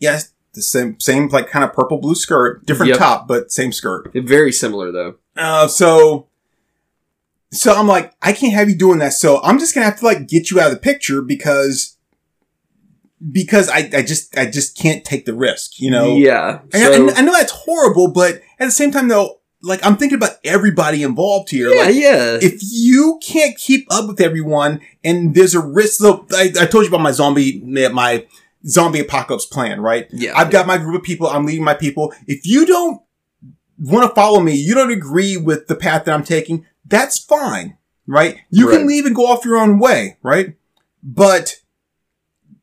[0.00, 2.98] yes, the same, same, like, kind of purple blue skirt, different Yep.
[2.98, 4.10] top, but same skirt.
[4.14, 5.14] Very similar though.
[5.36, 6.26] Uh, so,
[7.52, 9.12] so I'm like, I can't have you doing that.
[9.12, 11.96] So I'm just gonna have to like get you out of the picture because,
[13.30, 16.16] because I, I just, I just can't take the risk, you know?
[16.16, 16.60] Yeah.
[16.72, 19.96] And So, I, I know that's horrible, but at the same time though, like I'm
[19.96, 21.72] thinking about everybody involved here.
[21.72, 22.38] yeah, Like, yeah.
[22.42, 26.84] if you can't keep up with everyone and there's a risk, so I, I told
[26.84, 28.26] you about my zombie, my
[28.66, 30.08] zombie apocalypse plan, right?
[30.10, 30.36] yeah.
[30.36, 31.28] I've got my group of people.
[31.28, 32.12] I'm leading my people.
[32.26, 33.02] If you don't
[33.78, 37.78] want to follow me, you don't agree with the path that I'm taking, that's fine,
[38.06, 38.36] right?
[38.50, 38.76] You Right.
[38.78, 40.54] can leave and go off your own way, right?
[41.02, 41.56] But,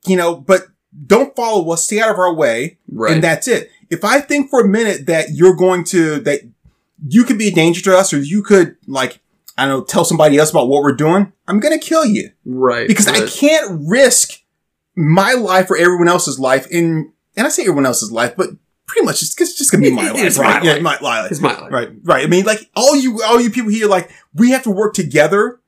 [0.05, 0.67] you know, but
[1.05, 1.83] don't follow us.
[1.83, 2.77] Stay out of our way.
[2.91, 3.11] right.
[3.13, 3.69] And that's it.
[3.89, 6.41] If I think for a minute that you're going to, that
[7.07, 9.19] you could be a danger to us or you could like,
[9.57, 12.29] I don't know, tell somebody else about what we're doing, I'm going to kill you
[12.45, 12.87] right.
[12.87, 14.41] because I can't risk
[14.95, 18.49] my life or everyone else's life in, and I say everyone else's life, but
[18.89, 20.63] pretty much it's, it's just gonna be my life, my right?
[20.63, 20.81] Yeah, life.
[20.81, 21.31] my life.
[21.31, 21.71] It's my life.
[21.71, 22.23] Right, right.
[22.25, 25.59] I mean, like all you, all you people here, like we have to work together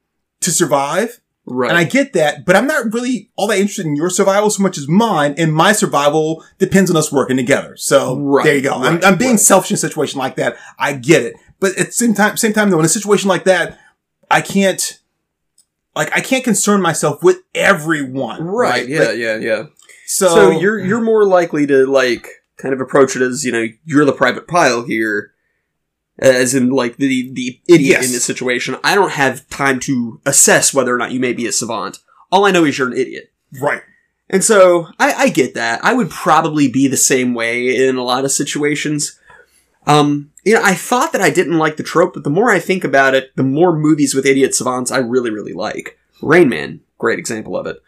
[0.41, 1.69] to survive, Right.
[1.69, 4.61] and I get that, but I'm not really all that interested in your survival so
[4.63, 7.75] much as mine, and my survival depends on us working together.
[7.77, 8.73] So Right, there you go.
[8.73, 9.39] I'm, I'm being right.
[9.39, 10.57] selfish in a situation like that.
[10.77, 13.43] I get it, but at the same time, same time though, in a situation like
[13.45, 13.77] that,
[14.29, 14.99] I can't.
[15.95, 18.87] Like I can't concern myself with everyone, right.
[18.87, 18.99] Yeah.
[18.99, 19.37] Like, yeah.
[19.37, 19.63] Yeah.
[20.07, 22.29] so, So, you're you're more likely to like
[22.61, 25.33] kind of approach it as you know you're the private Pyle here,
[26.19, 28.05] as in like the the idiot Yes.
[28.05, 28.75] in this situation.
[28.83, 31.99] I don't have time to assess whether or not you may be a savant.
[32.31, 33.31] All I know is you're an idiot.
[33.61, 33.81] right.
[34.33, 35.83] And so I, I get that.
[35.83, 39.19] I would probably be the same way in a lot of situations.
[39.85, 42.59] Um, you know, I thought that I didn't like the trope, but the more I
[42.59, 45.97] think about it, the more movies with idiot savants I really, really like.
[46.21, 47.83] Rain Man, great example of it.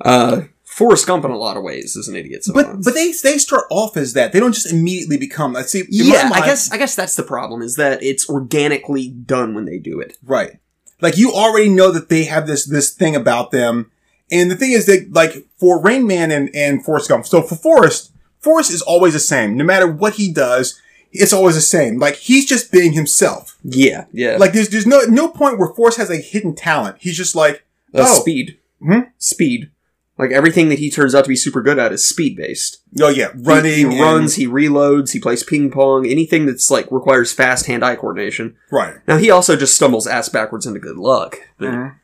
[0.00, 0.42] Uh,
[0.76, 2.66] Forrest Gump in a lot of ways is an idiot savant.
[2.66, 4.32] But but they they start off as that.
[4.32, 5.54] They don't just immediately become.
[5.54, 5.84] Let's see.
[5.88, 9.78] yeah, I guess I guess that's the problem is that it's organically done when they
[9.78, 10.18] do it.
[10.22, 10.58] right.
[11.00, 13.90] Like you already know that they have this this thing about them,
[14.30, 17.26] and the thing is that like for Rain Man and and Forrest Gump.
[17.26, 19.56] So for Forrest, Forrest is always the same.
[19.56, 20.78] No matter what he does,
[21.12, 21.98] it's always the same.
[21.98, 23.56] Like he's just being himself.
[23.62, 24.36] Yeah, yeah.
[24.38, 26.96] Like there's there's no no point where Forrest has a hidden talent.
[27.00, 27.64] He's just like
[27.94, 29.10] Uh, oh speed, Mhm.
[29.18, 29.70] speed.
[30.18, 32.78] Like everything that he turns out to be super good at is speed based.
[33.02, 36.70] oh yeah running He, he and- runs, he reloads, he plays ping pong, anything that's
[36.70, 38.56] like requires fast hand-eye coordination.
[38.70, 38.96] right.
[39.06, 41.36] Now he also just stumbles ass backwards into good luck.
[41.58, 41.94] But Mhm.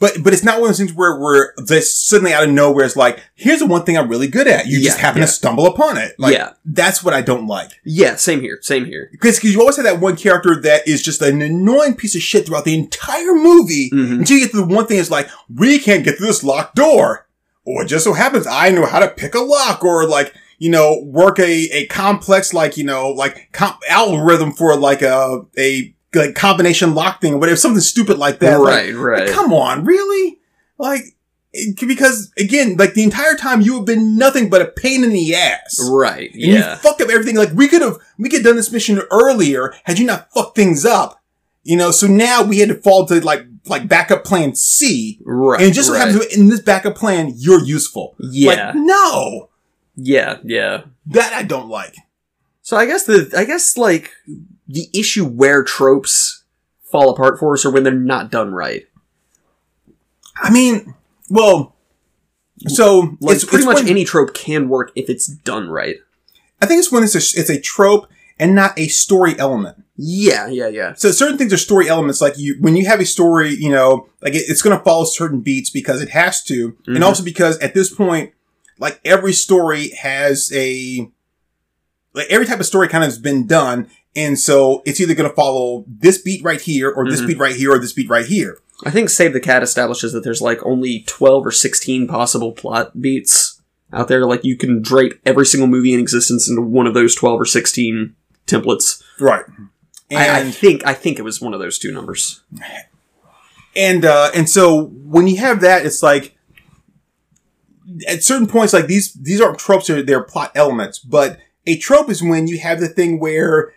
[0.00, 2.84] But but it's not one of those things where where this suddenly out of nowhere
[2.84, 4.66] is like, here's the one thing I'm really good at.
[4.68, 5.26] You just happen yeah.
[5.26, 6.14] to stumble upon it.
[6.20, 6.50] Like, Yeah.
[6.64, 7.72] That's what I don't like.
[7.84, 9.08] yeah, same here, same here.
[9.10, 12.46] Because you always have that one character that is just an annoying piece of shit
[12.46, 14.18] throughout the entire movie Mhm.
[14.20, 16.76] until you get to the one thing is like, we can't get through this locked
[16.76, 17.26] door.
[17.70, 21.02] Or just so happens I know how to pick a lock or like, you know,
[21.04, 26.34] work a, a complex, like, you know, like comp- algorithm for like a, a like
[26.34, 28.58] combination lock thing or whatever, something stupid like that.
[28.58, 29.28] Like, right, right.
[29.28, 30.38] Come on, really?
[30.78, 31.02] Like,
[31.52, 35.10] it- because again, like the entire time you have been nothing but a pain in
[35.10, 35.78] the ass.
[35.90, 36.32] Right.
[36.32, 36.42] And
[36.72, 37.36] you fucked up everything.
[37.36, 40.56] Like we could have, we could have done this mission earlier had you not fucked
[40.56, 41.22] things up.
[41.64, 45.18] You know, so now we had to fall to like, like backup plan C.
[45.24, 45.60] Right.
[45.60, 46.08] and just so right.
[46.08, 48.14] happens in this backup plan, you're useful.
[48.18, 48.66] Yeah.
[48.72, 49.48] Like, no,
[49.96, 50.38] Yeah.
[50.44, 50.82] Yeah.
[51.06, 51.94] that I don't like.
[52.62, 54.12] So I guess the I guess like
[54.66, 56.44] the issue where tropes
[56.90, 58.86] fall apart for us are when they're not done right.
[60.36, 60.94] I mean,
[61.28, 61.74] well,
[62.66, 65.96] so Like it's pretty it's much when- any trope can work if it's done right.
[66.60, 69.84] I think it's when it's a, it's a trope and not a story element.
[69.96, 70.94] Yeah, yeah, yeah.
[70.94, 72.20] So certain things are story elements.
[72.20, 75.04] Like you, when you have a story, you know, like it, it's going to follow
[75.04, 76.94] certain beats because it has to, Mhm.
[76.96, 78.32] and also because at this point,
[78.78, 81.10] like every story has a,
[82.14, 85.28] like every type of story kind of has been done, and so it's either going
[85.28, 87.26] to follow this beat right here, or this Mhm.
[87.26, 88.58] beat right here, or this beat right here.
[88.84, 93.00] I think Save the Cat establishes that there's like only 12 or 16 possible plot
[93.02, 93.60] beats
[93.92, 94.24] out there.
[94.24, 97.44] Like you can drape every single movie in existence into one of those 12 or
[97.44, 98.14] 16
[98.48, 99.02] templates.
[99.20, 99.44] Right.
[100.10, 102.42] I, I think I think it was one of those two numbers.
[103.76, 106.36] and uh, and so when you have that, it's like
[108.06, 110.98] at certain points, like these these aren't tropes; they're, they're plot elements.
[110.98, 113.72] But a trope is when you have the thing where,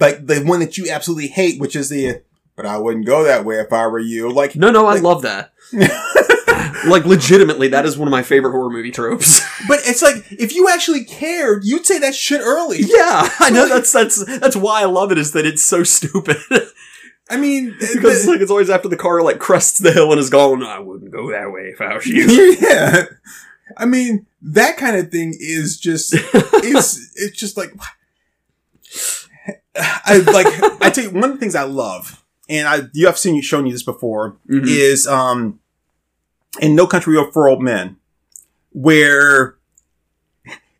[0.00, 2.22] like the one that you absolutely hate, which is the
[2.56, 5.22] "but I wouldn't go that way if I were you." Like, No, no, I love
[5.22, 5.52] that.
[6.88, 9.40] like legitimately, that is one of my favorite horror movie tropes.
[9.68, 12.78] but it's like if you actually cared, you'd say that shit early.
[12.80, 16.36] yeah, I know that's that's that's why I love it is that it's so stupid.
[17.30, 20.20] I mean, because the- like it's always after the car like crests the hill and
[20.20, 20.62] is gone.
[20.62, 22.56] I wouldn't go that way if I was you.
[22.60, 23.04] yeah.
[23.78, 27.70] I mean, that kind of thing is just is it's just like
[29.76, 30.46] I like
[30.82, 33.42] I tell you one of the things I love, and I you have seen you
[33.42, 34.66] shown you this before, Mhm.
[34.66, 35.60] is um
[36.60, 37.96] in No Country for Old Men,
[38.70, 39.56] where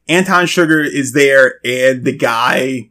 [0.09, 2.91] Anton Chigurh is there and the guy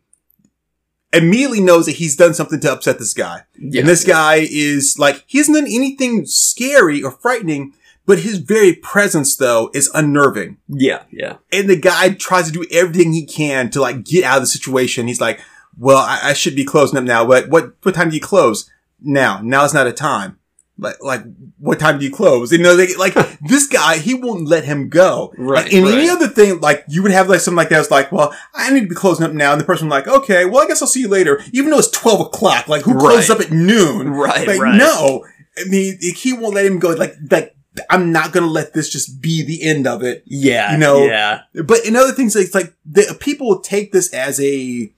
[1.14, 3.44] immediately knows that he's done something to upset this guy.
[3.58, 4.14] Yeah, And this yeah.
[4.14, 7.74] guy is like, he hasn't done anything scary or frightening,
[8.06, 10.58] but his very presence though is unnerving.
[10.68, 11.38] Yeah, yeah.
[11.52, 14.48] And the guy tries to do everything he can to like get out of the
[14.48, 15.08] situation.
[15.08, 15.40] He's like,
[15.78, 18.70] well, I, I should be closing up now, but what, what time do you close?
[19.00, 20.40] Now, now is not a time.
[20.78, 21.22] Like, like,
[21.60, 22.52] what time do you close?
[22.52, 23.14] You know, they, like,
[23.48, 25.32] this guy, he won't let him go.
[25.38, 27.80] Right, Like, in any other thing, like, you would have like something like that.
[27.82, 29.52] It's like, well, I need to be closing up now.
[29.52, 31.42] And the person like, okay, well, I guess I'll see you later.
[31.54, 33.40] Even though it's 12 o'clock, like, who closes Right.
[33.40, 34.10] up at noon?
[34.10, 34.76] Right, Like, right.
[34.78, 35.26] no.
[35.58, 36.90] I mean, he won't let him go.
[36.90, 37.56] Like, like,
[37.90, 40.24] I'm not gonna let this just be the end of it.
[40.26, 41.42] Yeah, You know, yeah.
[41.64, 44.92] But in other things, it's like the, people take this as a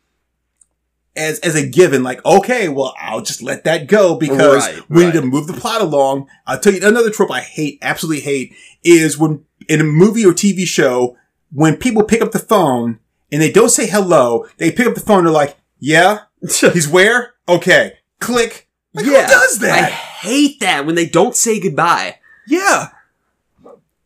[1.16, 2.04] as as a given.
[2.04, 5.54] Like, okay, well, I'll just let that go because Right, we need to move the
[5.54, 6.28] plot along.
[6.46, 10.32] I'll tell you another trope I hate, absolutely hate, is when in a movie or
[10.32, 11.18] TV show
[11.52, 13.00] when people pick up the phone
[13.32, 15.24] and they don't say hello, they pick up the phone.
[15.24, 17.36] They're like, "Yeah, he's where?
[17.48, 19.24] Okay, click." Like, yeah.
[19.24, 19.84] who does that?
[19.84, 22.20] I hate that when they don't say goodbye.
[22.48, 22.90] Yeah.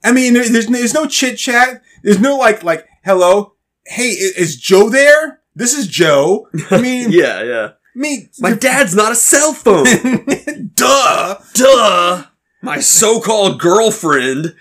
[0.04, 1.84] I mean, there's, there's no chit chat.
[2.02, 3.54] There's no like, like, hello.
[3.86, 5.39] Hey, is Joe there?
[5.60, 6.48] This is Joe.
[6.72, 7.72] I mean, Yeah, yeah.
[7.94, 9.84] Mean, My dad's not a cell phone.
[10.74, 11.36] duh.
[11.54, 12.24] Duh.
[12.62, 14.56] My so-called girlfriend.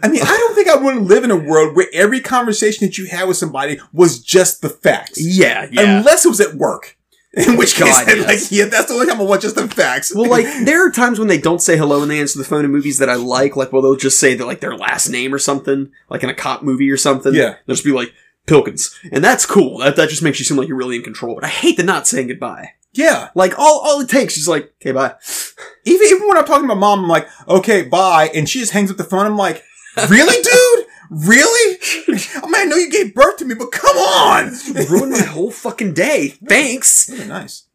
[0.00, 2.86] I mean, I don't think I want to live in a world where every conversation
[2.86, 5.18] that you had with somebody was just the facts.
[5.20, 5.98] Yeah, yeah.
[5.98, 6.96] Unless it was at work.
[7.36, 8.26] In which case, God, yes.
[8.28, 10.14] like, yeah, that's the only time I want just the facts.
[10.14, 12.64] well, like there are times when they don't say hello and they answer the phone
[12.64, 13.56] in movies that I like.
[13.56, 16.34] Like, well, they'll just say that like their last name or something, like in a
[16.34, 17.34] cop movie or something.
[17.34, 17.56] Yeah.
[17.66, 18.14] they'll just be like
[18.46, 19.78] Pilkins, and that's cool.
[19.78, 21.34] That that just makes you seem like you're really in control.
[21.34, 22.72] But I hate the not saying goodbye.
[22.92, 23.30] yeah.
[23.34, 25.14] Like all all it takes is like, okay, bye.
[25.86, 28.30] Even, even when I'm talking to my mom, I'm like, okay, bye.
[28.34, 29.26] And she just hangs up the phone.
[29.26, 29.62] I'm like,
[30.08, 30.86] really, dude?
[31.10, 31.78] Really?
[32.08, 34.52] I mean, I know you gave birth to me, but come on.
[34.88, 36.28] Ruined my whole fucking day.
[36.48, 37.10] Thanks.
[37.10, 37.66] Really nice.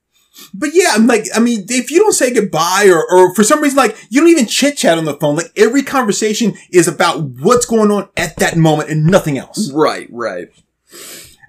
[0.54, 3.62] But yeah, I'm like, I mean, if you don't say goodbye or, or for some
[3.62, 7.22] reason, like, you don't even chit chat on the phone, like every conversation is about
[7.22, 9.72] what's going on at that moment and nothing else.
[9.72, 10.50] Right, right.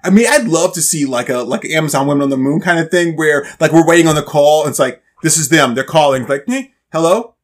[0.03, 2.79] I mean, I'd love to see like a, like Amazon Women on the Moon kind
[2.79, 5.75] of thing where like we're waiting on the call and it's like, this is them.
[5.75, 7.35] They're calling like, hey, hello?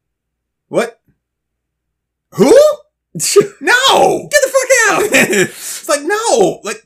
[0.68, 1.00] What?
[2.32, 2.52] Who?
[3.60, 4.28] No!
[4.30, 5.02] Get the fuck out.
[5.12, 6.84] it's like, no, like,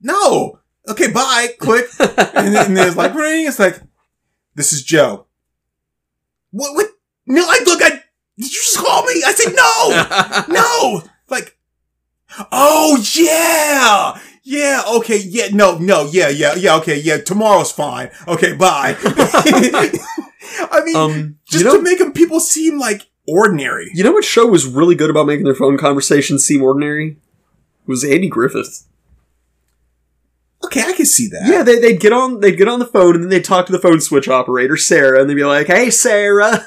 [0.00, 0.58] no.
[0.88, 1.48] Okay, bye.
[1.58, 1.86] Click.
[2.00, 3.46] and, then, and there's like ring.
[3.46, 3.80] It's like,
[4.54, 5.26] this is Joe.
[6.50, 6.74] What?
[6.74, 6.86] What?
[7.26, 7.82] No, I look.
[7.82, 9.22] I did you just call me?
[9.24, 11.02] I said no, no.
[11.28, 11.56] Like,
[12.50, 14.82] oh yeah, yeah.
[14.98, 15.48] Okay, yeah.
[15.52, 16.76] No, no, yeah, yeah, yeah.
[16.76, 17.18] Okay, yeah.
[17.18, 18.10] Tomorrow's fine.
[18.26, 18.96] Okay, bye.
[19.04, 23.90] I mean, Um, just you know, to make them people seem like ordinary.
[23.94, 27.10] You know what show was really good about making their phone conversations seem ordinary?
[27.12, 28.86] It was Andy Griffith.
[30.64, 31.42] Okay, I can see that.
[31.46, 33.72] Yeah, they, they'd get on they'd get on the phone and then they'd talk to
[33.72, 36.66] the phone switch operator, Sarah, and they'd be like, Hey Sarah,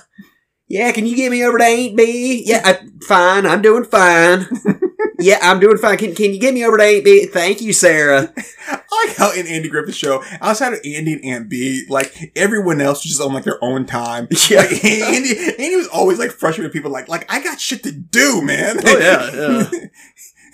[0.67, 2.43] yeah, can you get me over to Aunt Bee?
[2.45, 4.47] Yeah, I, fine, I'm doing fine.
[5.19, 5.97] yeah, I'm doing fine.
[5.97, 7.27] Can, can you get me over to Aunt Bee?
[7.27, 8.33] Thank you, Sarah.
[8.67, 12.81] I like how in Andy Griffith's show, outside of Andy and Aunt Bee, like everyone
[12.81, 14.27] else was just on like their own time.
[14.49, 14.59] Yeah.
[14.59, 17.91] Like, Andy, Andy was always like frustrated with people like, like I got shit to
[17.91, 18.77] do, man.
[18.85, 19.69] Oh, yeah, yeah.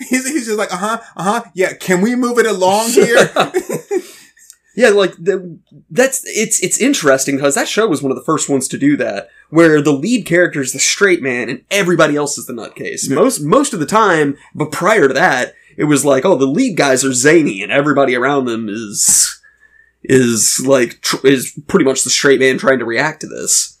[0.08, 1.44] he's, he's just like, uh huh, uh huh.
[1.54, 3.30] Yeah, can we move it along here?
[4.74, 5.58] Yeah, like the,
[5.90, 8.96] that's it's it's interesting because that show was one of the first ones to do
[8.96, 13.10] that, where the lead character is the straight man and everybody else is the nutcase.
[13.10, 16.76] Most most of the time, but prior to that, it was like, oh, the lead
[16.76, 19.40] guys are zany and everybody around them is
[20.02, 23.78] is like tr- is pretty much the straight man trying to react to this.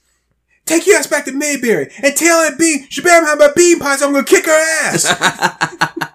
[0.66, 3.78] Take your ass back to Mayberry and tell Aunt Bee she better have my bean
[3.78, 4.02] pies.
[4.02, 6.08] I'm gonna kick her ass.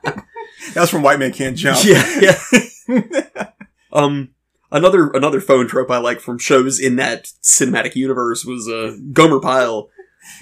[0.73, 1.79] that was from White Man Can't Jump.
[1.83, 2.19] Yeah,
[2.87, 3.49] yeah.
[3.93, 4.29] um,
[4.71, 9.39] another another phone trope I like from shows in that cinematic universe was uh, Gomer
[9.39, 9.89] Pyle.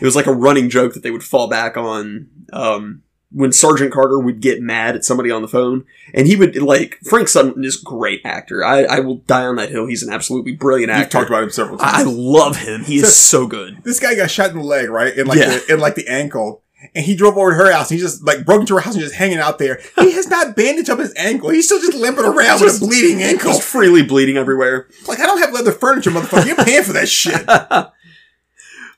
[0.01, 3.93] It was like a running joke that they would fall back on um, when Sergeant
[3.93, 7.63] Carter would get mad at somebody on the phone, and he would like Frank Sutton
[7.63, 8.63] is a great actor.
[8.63, 9.85] I, I will die on that hill.
[9.85, 11.17] He's an absolutely brilliant You've actor.
[11.19, 12.83] talked about him several I I love him.
[12.83, 13.83] He is so good.
[13.83, 15.15] this guy got shot in the leg, right?
[15.15, 15.57] In like Yeah.
[15.59, 16.63] the, in like the ankle.
[16.93, 17.89] And he drove over to her house.
[17.89, 19.81] And he just like broke into her house and just hanging out there.
[20.05, 21.49] He has not bandaged up his ankle.
[21.49, 23.53] He's still just limping around with a bleeding ankle.
[23.53, 24.87] Just freely bleeding everywhere.
[25.07, 26.45] Like I don't have leather furniture, motherfucker.
[26.45, 27.43] You're paying for that shit.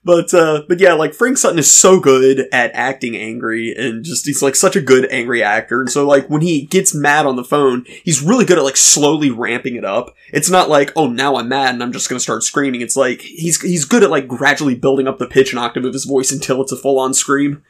[0.07, 4.25] But uh but yeah, like Frank Sutton is so good at acting angry and just
[4.25, 5.81] he's like such a good angry actor.
[5.81, 8.77] And so like when he gets mad on the phone, he's really good at like
[8.77, 10.15] slowly ramping it up.
[10.31, 12.79] It's not like, oh now I'm mad and I'm just gonna start screaming.
[12.79, 15.91] It's like he's he's good at like gradually building up the pitch and octave of
[15.91, 17.61] his voice until it's a full on scream.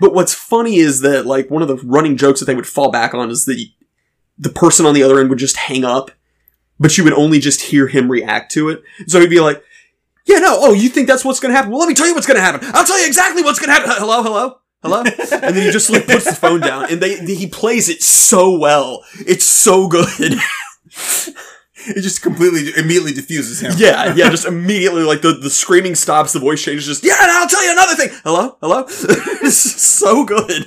[0.00, 2.90] But what's funny is that like one of the running jokes that they would fall
[2.90, 3.62] back on is that
[4.38, 6.10] the person on the other end would just hang up,
[6.78, 8.82] but you would only just hear him react to it.
[9.06, 9.62] So he'd be like,
[10.26, 10.58] yeah, no.
[10.60, 11.70] Oh, you think that's what's going to happen?
[11.70, 12.68] Well, let me tell you what's going to happen.
[12.74, 13.90] I'll tell you exactly what's going to happen.
[13.98, 15.02] Hello, hello, hello.
[15.42, 18.58] and then he just like puts the phone down, and they he plays it so
[18.58, 19.04] well.
[19.26, 20.34] It's so good.
[21.86, 23.72] It just completely, immediately diffuses him.
[23.78, 24.28] yeah, yeah.
[24.28, 26.84] Just immediately, like the the screaming stops, the voice changes.
[26.84, 28.10] Just yeah, and I'll tell you another thing.
[28.22, 28.84] Hello, hello.
[28.86, 30.66] it's so good.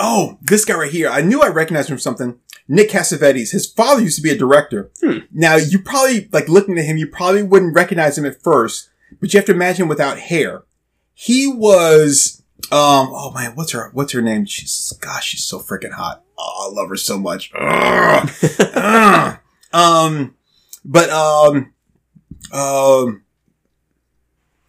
[0.00, 1.08] Oh, this guy right here.
[1.08, 2.38] I knew I recognized him from something.
[2.68, 3.50] Nick Cassavetes.
[3.50, 4.90] His father used to be a director.
[5.02, 5.18] Hmm.
[5.32, 8.90] Now, you probably, like looking at him, you probably wouldn't recognize him at first,
[9.20, 10.64] but you have to imagine without hair.
[11.14, 14.44] He was, um, oh man, what's her, what's her name?
[14.44, 16.22] She's, gosh, she's so freaking hot.
[16.38, 17.50] Oh, I love her so much.
[17.58, 18.30] Ugh.
[18.74, 19.38] Ugh.
[19.72, 20.34] um,
[20.84, 21.72] but, um,
[22.52, 23.24] um,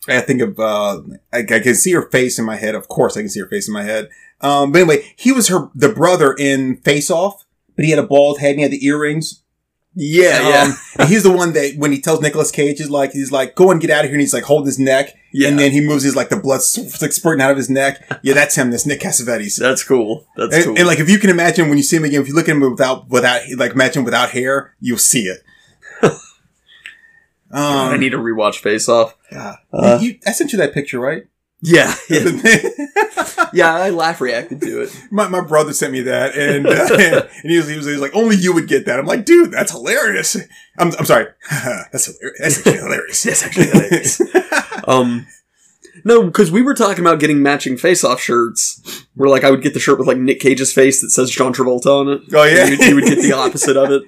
[0.08, 2.74] I think of, uh, I, I can see her face in my head.
[2.74, 4.10] Of course, I can see her face in my head.
[4.42, 7.46] Um, but anyway, he was her, the brother in Face Off,
[7.80, 9.42] but he had a bald head and he had the earrings.
[9.96, 13.14] Yeah, yeah, Um, and he's the one that when he tells Nicolas Cage, he's like,
[13.14, 14.16] he's like, go and get out of here.
[14.16, 15.16] And he's like, hold his neck.
[15.32, 15.48] yeah.
[15.48, 18.06] And then he moves his, like, the blood's like spurting out of his neck.
[18.22, 18.70] Yeah, that's him.
[18.70, 19.58] That's Nick Cassavetes.
[19.58, 20.28] that's cool.
[20.36, 20.78] That's And, cool.
[20.78, 22.52] and, like, if you can imagine when you see him again, if you look at
[22.56, 25.42] him without, without, like, imagine without hair, you'll see it.
[27.52, 29.16] I um, need to rewatch Face Off.
[29.32, 31.24] Uh, you, I sent you that picture, right?
[31.62, 32.32] Yeah, yeah,
[33.52, 33.76] yeah.
[33.76, 34.98] I laugh reacted to it.
[35.12, 38.02] my, my brother sent me that, and uh, and he was, he was he was
[38.02, 38.98] like, only you would get that.
[38.98, 40.38] I'm like, dude, that's hilarious.
[40.78, 41.28] I'm I'm sorry,
[41.92, 42.40] that's hilarious.
[42.40, 43.24] That's actually hilarious.
[43.24, 44.22] That's actually hilarious.
[44.88, 45.28] Um,
[46.06, 49.06] no, because we were talking about getting matching face-off shirts.
[49.16, 51.54] Where like I would get the shirt with like Nick Cage's face that says John
[51.54, 52.22] Travolta on it.
[52.34, 54.04] Oh yeah, And you, you would get the opposite of it.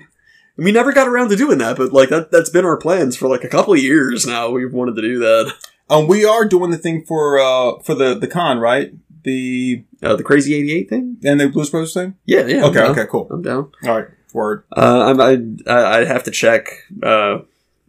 [0.55, 3.17] And we never got around to doing that, but like that that's been our plans
[3.17, 4.49] for like a couple of years now.
[4.51, 5.53] We've wanted to do that.
[5.91, 8.91] Um, we are doing the thing for uh for the the con, right?
[9.23, 11.17] The Uh, the Crazy Eighty Eight thing.
[11.23, 12.15] and the Blues Brothers thing.
[12.25, 12.59] Yeah, yeah.
[12.63, 12.89] I'm Okay, down.
[12.91, 13.27] okay, cool.
[13.29, 13.71] I'm down.
[13.85, 14.63] All right, word.
[14.75, 16.69] Uh, I'm, I I I'd have to check
[17.03, 17.39] uh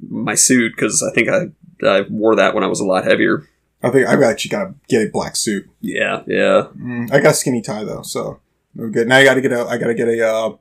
[0.06, 1.46] my suit because I think I
[1.86, 3.48] I wore that when I was a lot heavier.
[3.82, 5.68] I think I actually got to get a black suit.
[5.80, 6.66] Yeah, yeah.
[6.78, 8.38] Mm, I got a skinny tie though, so
[8.76, 9.08] we're good.
[9.08, 10.56] Now I got to get a I got to get a uh,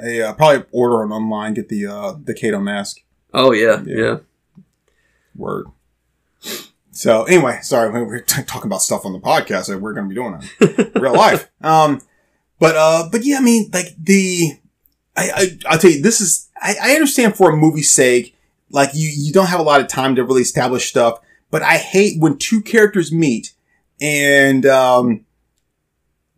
[0.00, 3.00] a uh, probably order on online get the uh the Kato mask.
[3.32, 3.96] Oh yeah, Yeah.
[4.04, 4.16] yeah.
[5.36, 5.66] Word.
[6.94, 10.08] So anyway, sorry, we we're talking about stuff on the podcast that we're going to
[10.08, 11.50] be doing in real life.
[11.60, 12.00] Um,
[12.58, 14.52] but uh, but yeah, I mean, like the,
[15.16, 18.36] I, I I'll tell you, this is I, I understand for a movie's sake,
[18.70, 21.18] like you you don't have a lot of time to really establish stuff.
[21.50, 23.52] But I hate when two characters meet
[24.00, 25.24] and um,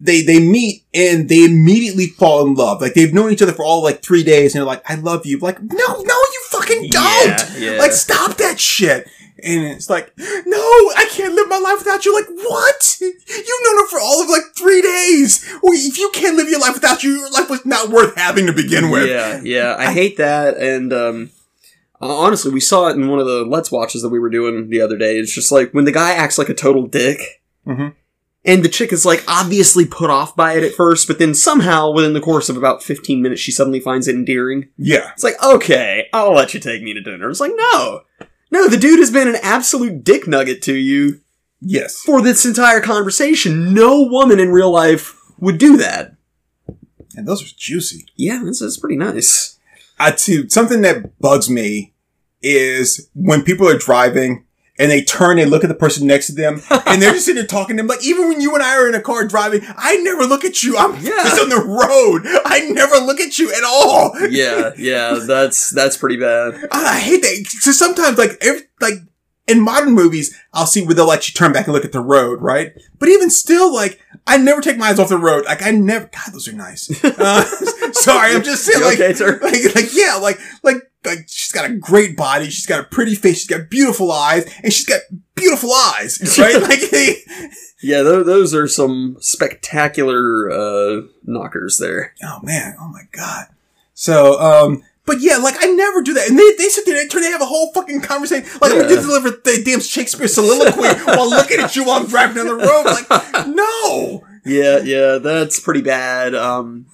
[0.01, 2.81] they they meet and they immediately fall in love.
[2.81, 5.27] Like they've known each other for all like three days, and they're like, "I love
[5.27, 7.29] you." Like, no, no, you fucking don't.
[7.29, 7.79] Yeah, yeah.
[7.79, 9.09] Like, stop that shit.
[9.43, 10.57] And it's like, no,
[10.97, 12.15] I can't live my life without you.
[12.15, 12.97] Like, what?
[13.01, 13.15] You've
[13.65, 15.45] known her for all of like three days.
[15.63, 18.53] If you can't live your life without you, your life was not worth having to
[18.53, 19.09] begin with.
[19.11, 20.57] Yeah, yeah, I hate that.
[20.57, 21.31] And um,
[22.01, 24.81] honestly, we saw it in one of the Let's Watches that we were doing the
[24.81, 25.19] other day.
[25.19, 27.19] It's just like when the guy acts like a total dick,
[27.67, 27.95] Mhm.
[28.45, 31.93] and the chick is like obviously put off by it at first, but then somehow
[31.93, 34.69] within the course of about 15 minutes, she suddenly finds it endearing.
[34.79, 35.11] Yeah.
[35.13, 37.29] It's like, okay, I'll let you take me to dinner.
[37.29, 38.01] It's like, no.
[38.51, 41.21] No, the dude has been an absolute dick nugget to you
[41.61, 41.97] Yes.
[42.01, 43.75] for this entire conversation.
[43.75, 46.15] No woman in real life would do that.
[47.17, 48.07] And those are juicy.
[48.17, 49.59] Yeah, this is pretty nice.
[49.99, 51.93] I too, something that bugs me
[52.43, 54.45] is when people are driving
[54.79, 57.41] and they turn and look at the person next to them and they're just sitting
[57.41, 57.87] there talking to them.
[57.89, 60.63] Like, even when you and I are in a car driving, I never look at
[60.63, 60.77] you.
[60.77, 61.23] I'm Yeah.
[61.25, 62.23] just on the road.
[62.45, 64.13] I never look at you at all.
[64.29, 66.69] Yeah, yeah, that's that's pretty bad.
[66.71, 67.47] I hate that.
[67.61, 68.95] So sometimes, like, every, like,
[69.47, 72.01] in modern movies, I'll see where they'll let you turn back and look at the
[72.01, 72.73] road, right?
[72.99, 75.45] But even still, like, I never take my eyes off the road.
[75.45, 76.91] Like, I never, God, those are nice.
[77.05, 77.43] Uh,
[77.93, 79.39] sorry, I'm just saying, like, okay, sir?
[79.43, 83.15] like, like, yeah, like, like, like, she's got a great body, she's got a pretty
[83.15, 85.01] face, she's got beautiful eyes, and she's got
[85.37, 86.61] beautiful eyes, right?
[86.61, 86.81] like,
[87.83, 92.13] Yeah, th- those are some spectacular uh, knockers there.
[92.25, 93.47] oh man, oh my god.
[93.95, 97.11] So, um, but yeah, like I never do that, and they they sit there and
[97.11, 100.89] turn they have a whole fucking conversation, like I'm gonna deliver the damn Shakespeare soliloquy
[101.05, 102.85] while looking at you while I'm driving down the road.
[102.85, 106.35] Like, no, Yeah, yeah, that's pretty bad.
[106.35, 106.87] Um,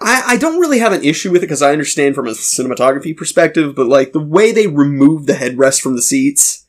[0.00, 3.16] I, I don't really have an issue with it because I understand from a cinematography
[3.16, 6.66] perspective, but like the way they remove the headrest from the seats.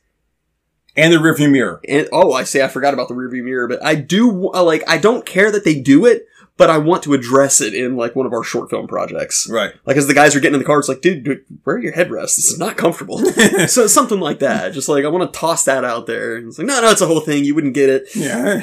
[0.96, 1.80] and the rearview mirror.
[1.88, 4.82] And oh, I say I forgot about the rearview mirror, but I do uh, like
[4.88, 6.26] I don't care that they do it,
[6.60, 9.48] but I want to address it in like one of our short film projects.
[9.48, 9.72] Right.
[9.86, 11.78] Like as the guys are getting in the car, it's like, dude, dude where are
[11.78, 12.36] your headrests?
[12.36, 13.16] This is not comfortable.
[13.66, 14.74] so something like that.
[14.74, 16.36] Just like I want to toss that out there.
[16.36, 17.46] And it's like, no, no, it's a whole thing.
[17.46, 18.14] You wouldn't get it.
[18.14, 18.62] Yeah.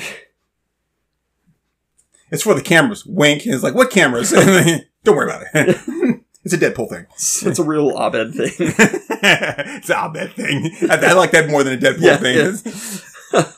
[2.29, 3.03] It's for the cameras.
[3.03, 3.47] Wink.
[3.47, 4.29] It's like, what cameras?
[5.03, 5.77] Don't worry about it.
[6.43, 7.07] it's a Deadpool thing.
[7.15, 8.51] It's, a real Abed thing.
[8.59, 10.71] it's an Abed thing.
[10.87, 12.17] I, I like that more than a Deadpool Yeah,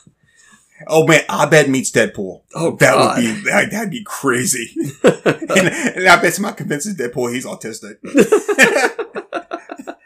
[0.86, 2.42] Oh man, Abed meets Deadpool.
[2.54, 3.16] Oh, that God.
[3.16, 4.74] would be that, that'd be crazy.
[5.04, 7.98] and, and Abed somehow convinces Deadpool he's autistic.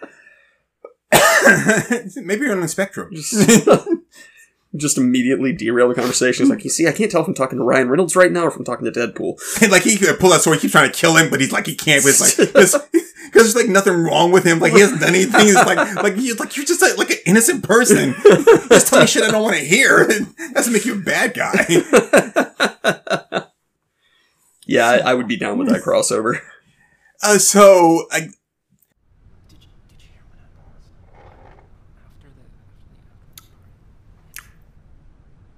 [2.17, 3.11] Maybe you're on the spectrum.
[4.77, 6.45] Just, immediately derail the conversation.
[6.45, 8.45] He's like, you see, I can't tell if I'm talking to Ryan Reynolds right now
[8.45, 9.63] or if I'm talking to Deadpool.
[9.63, 11.53] And like he could pull that sword, he keeps trying to kill him, but he's
[11.53, 12.05] like he can't.
[12.05, 12.73] It's like because
[13.33, 14.61] there's like nothing wrong with him.
[14.61, 15.41] Like he hasn't done anything.
[15.41, 18.15] He's like like you like you're just like, like an innocent person.
[18.69, 20.09] just tell me shit I don't want to hear.
[20.45, 21.67] That doesn't make you a bad guy.
[24.67, 26.41] Yeah, I, I would be down with that crossover.
[27.23, 28.29] Uh, so I,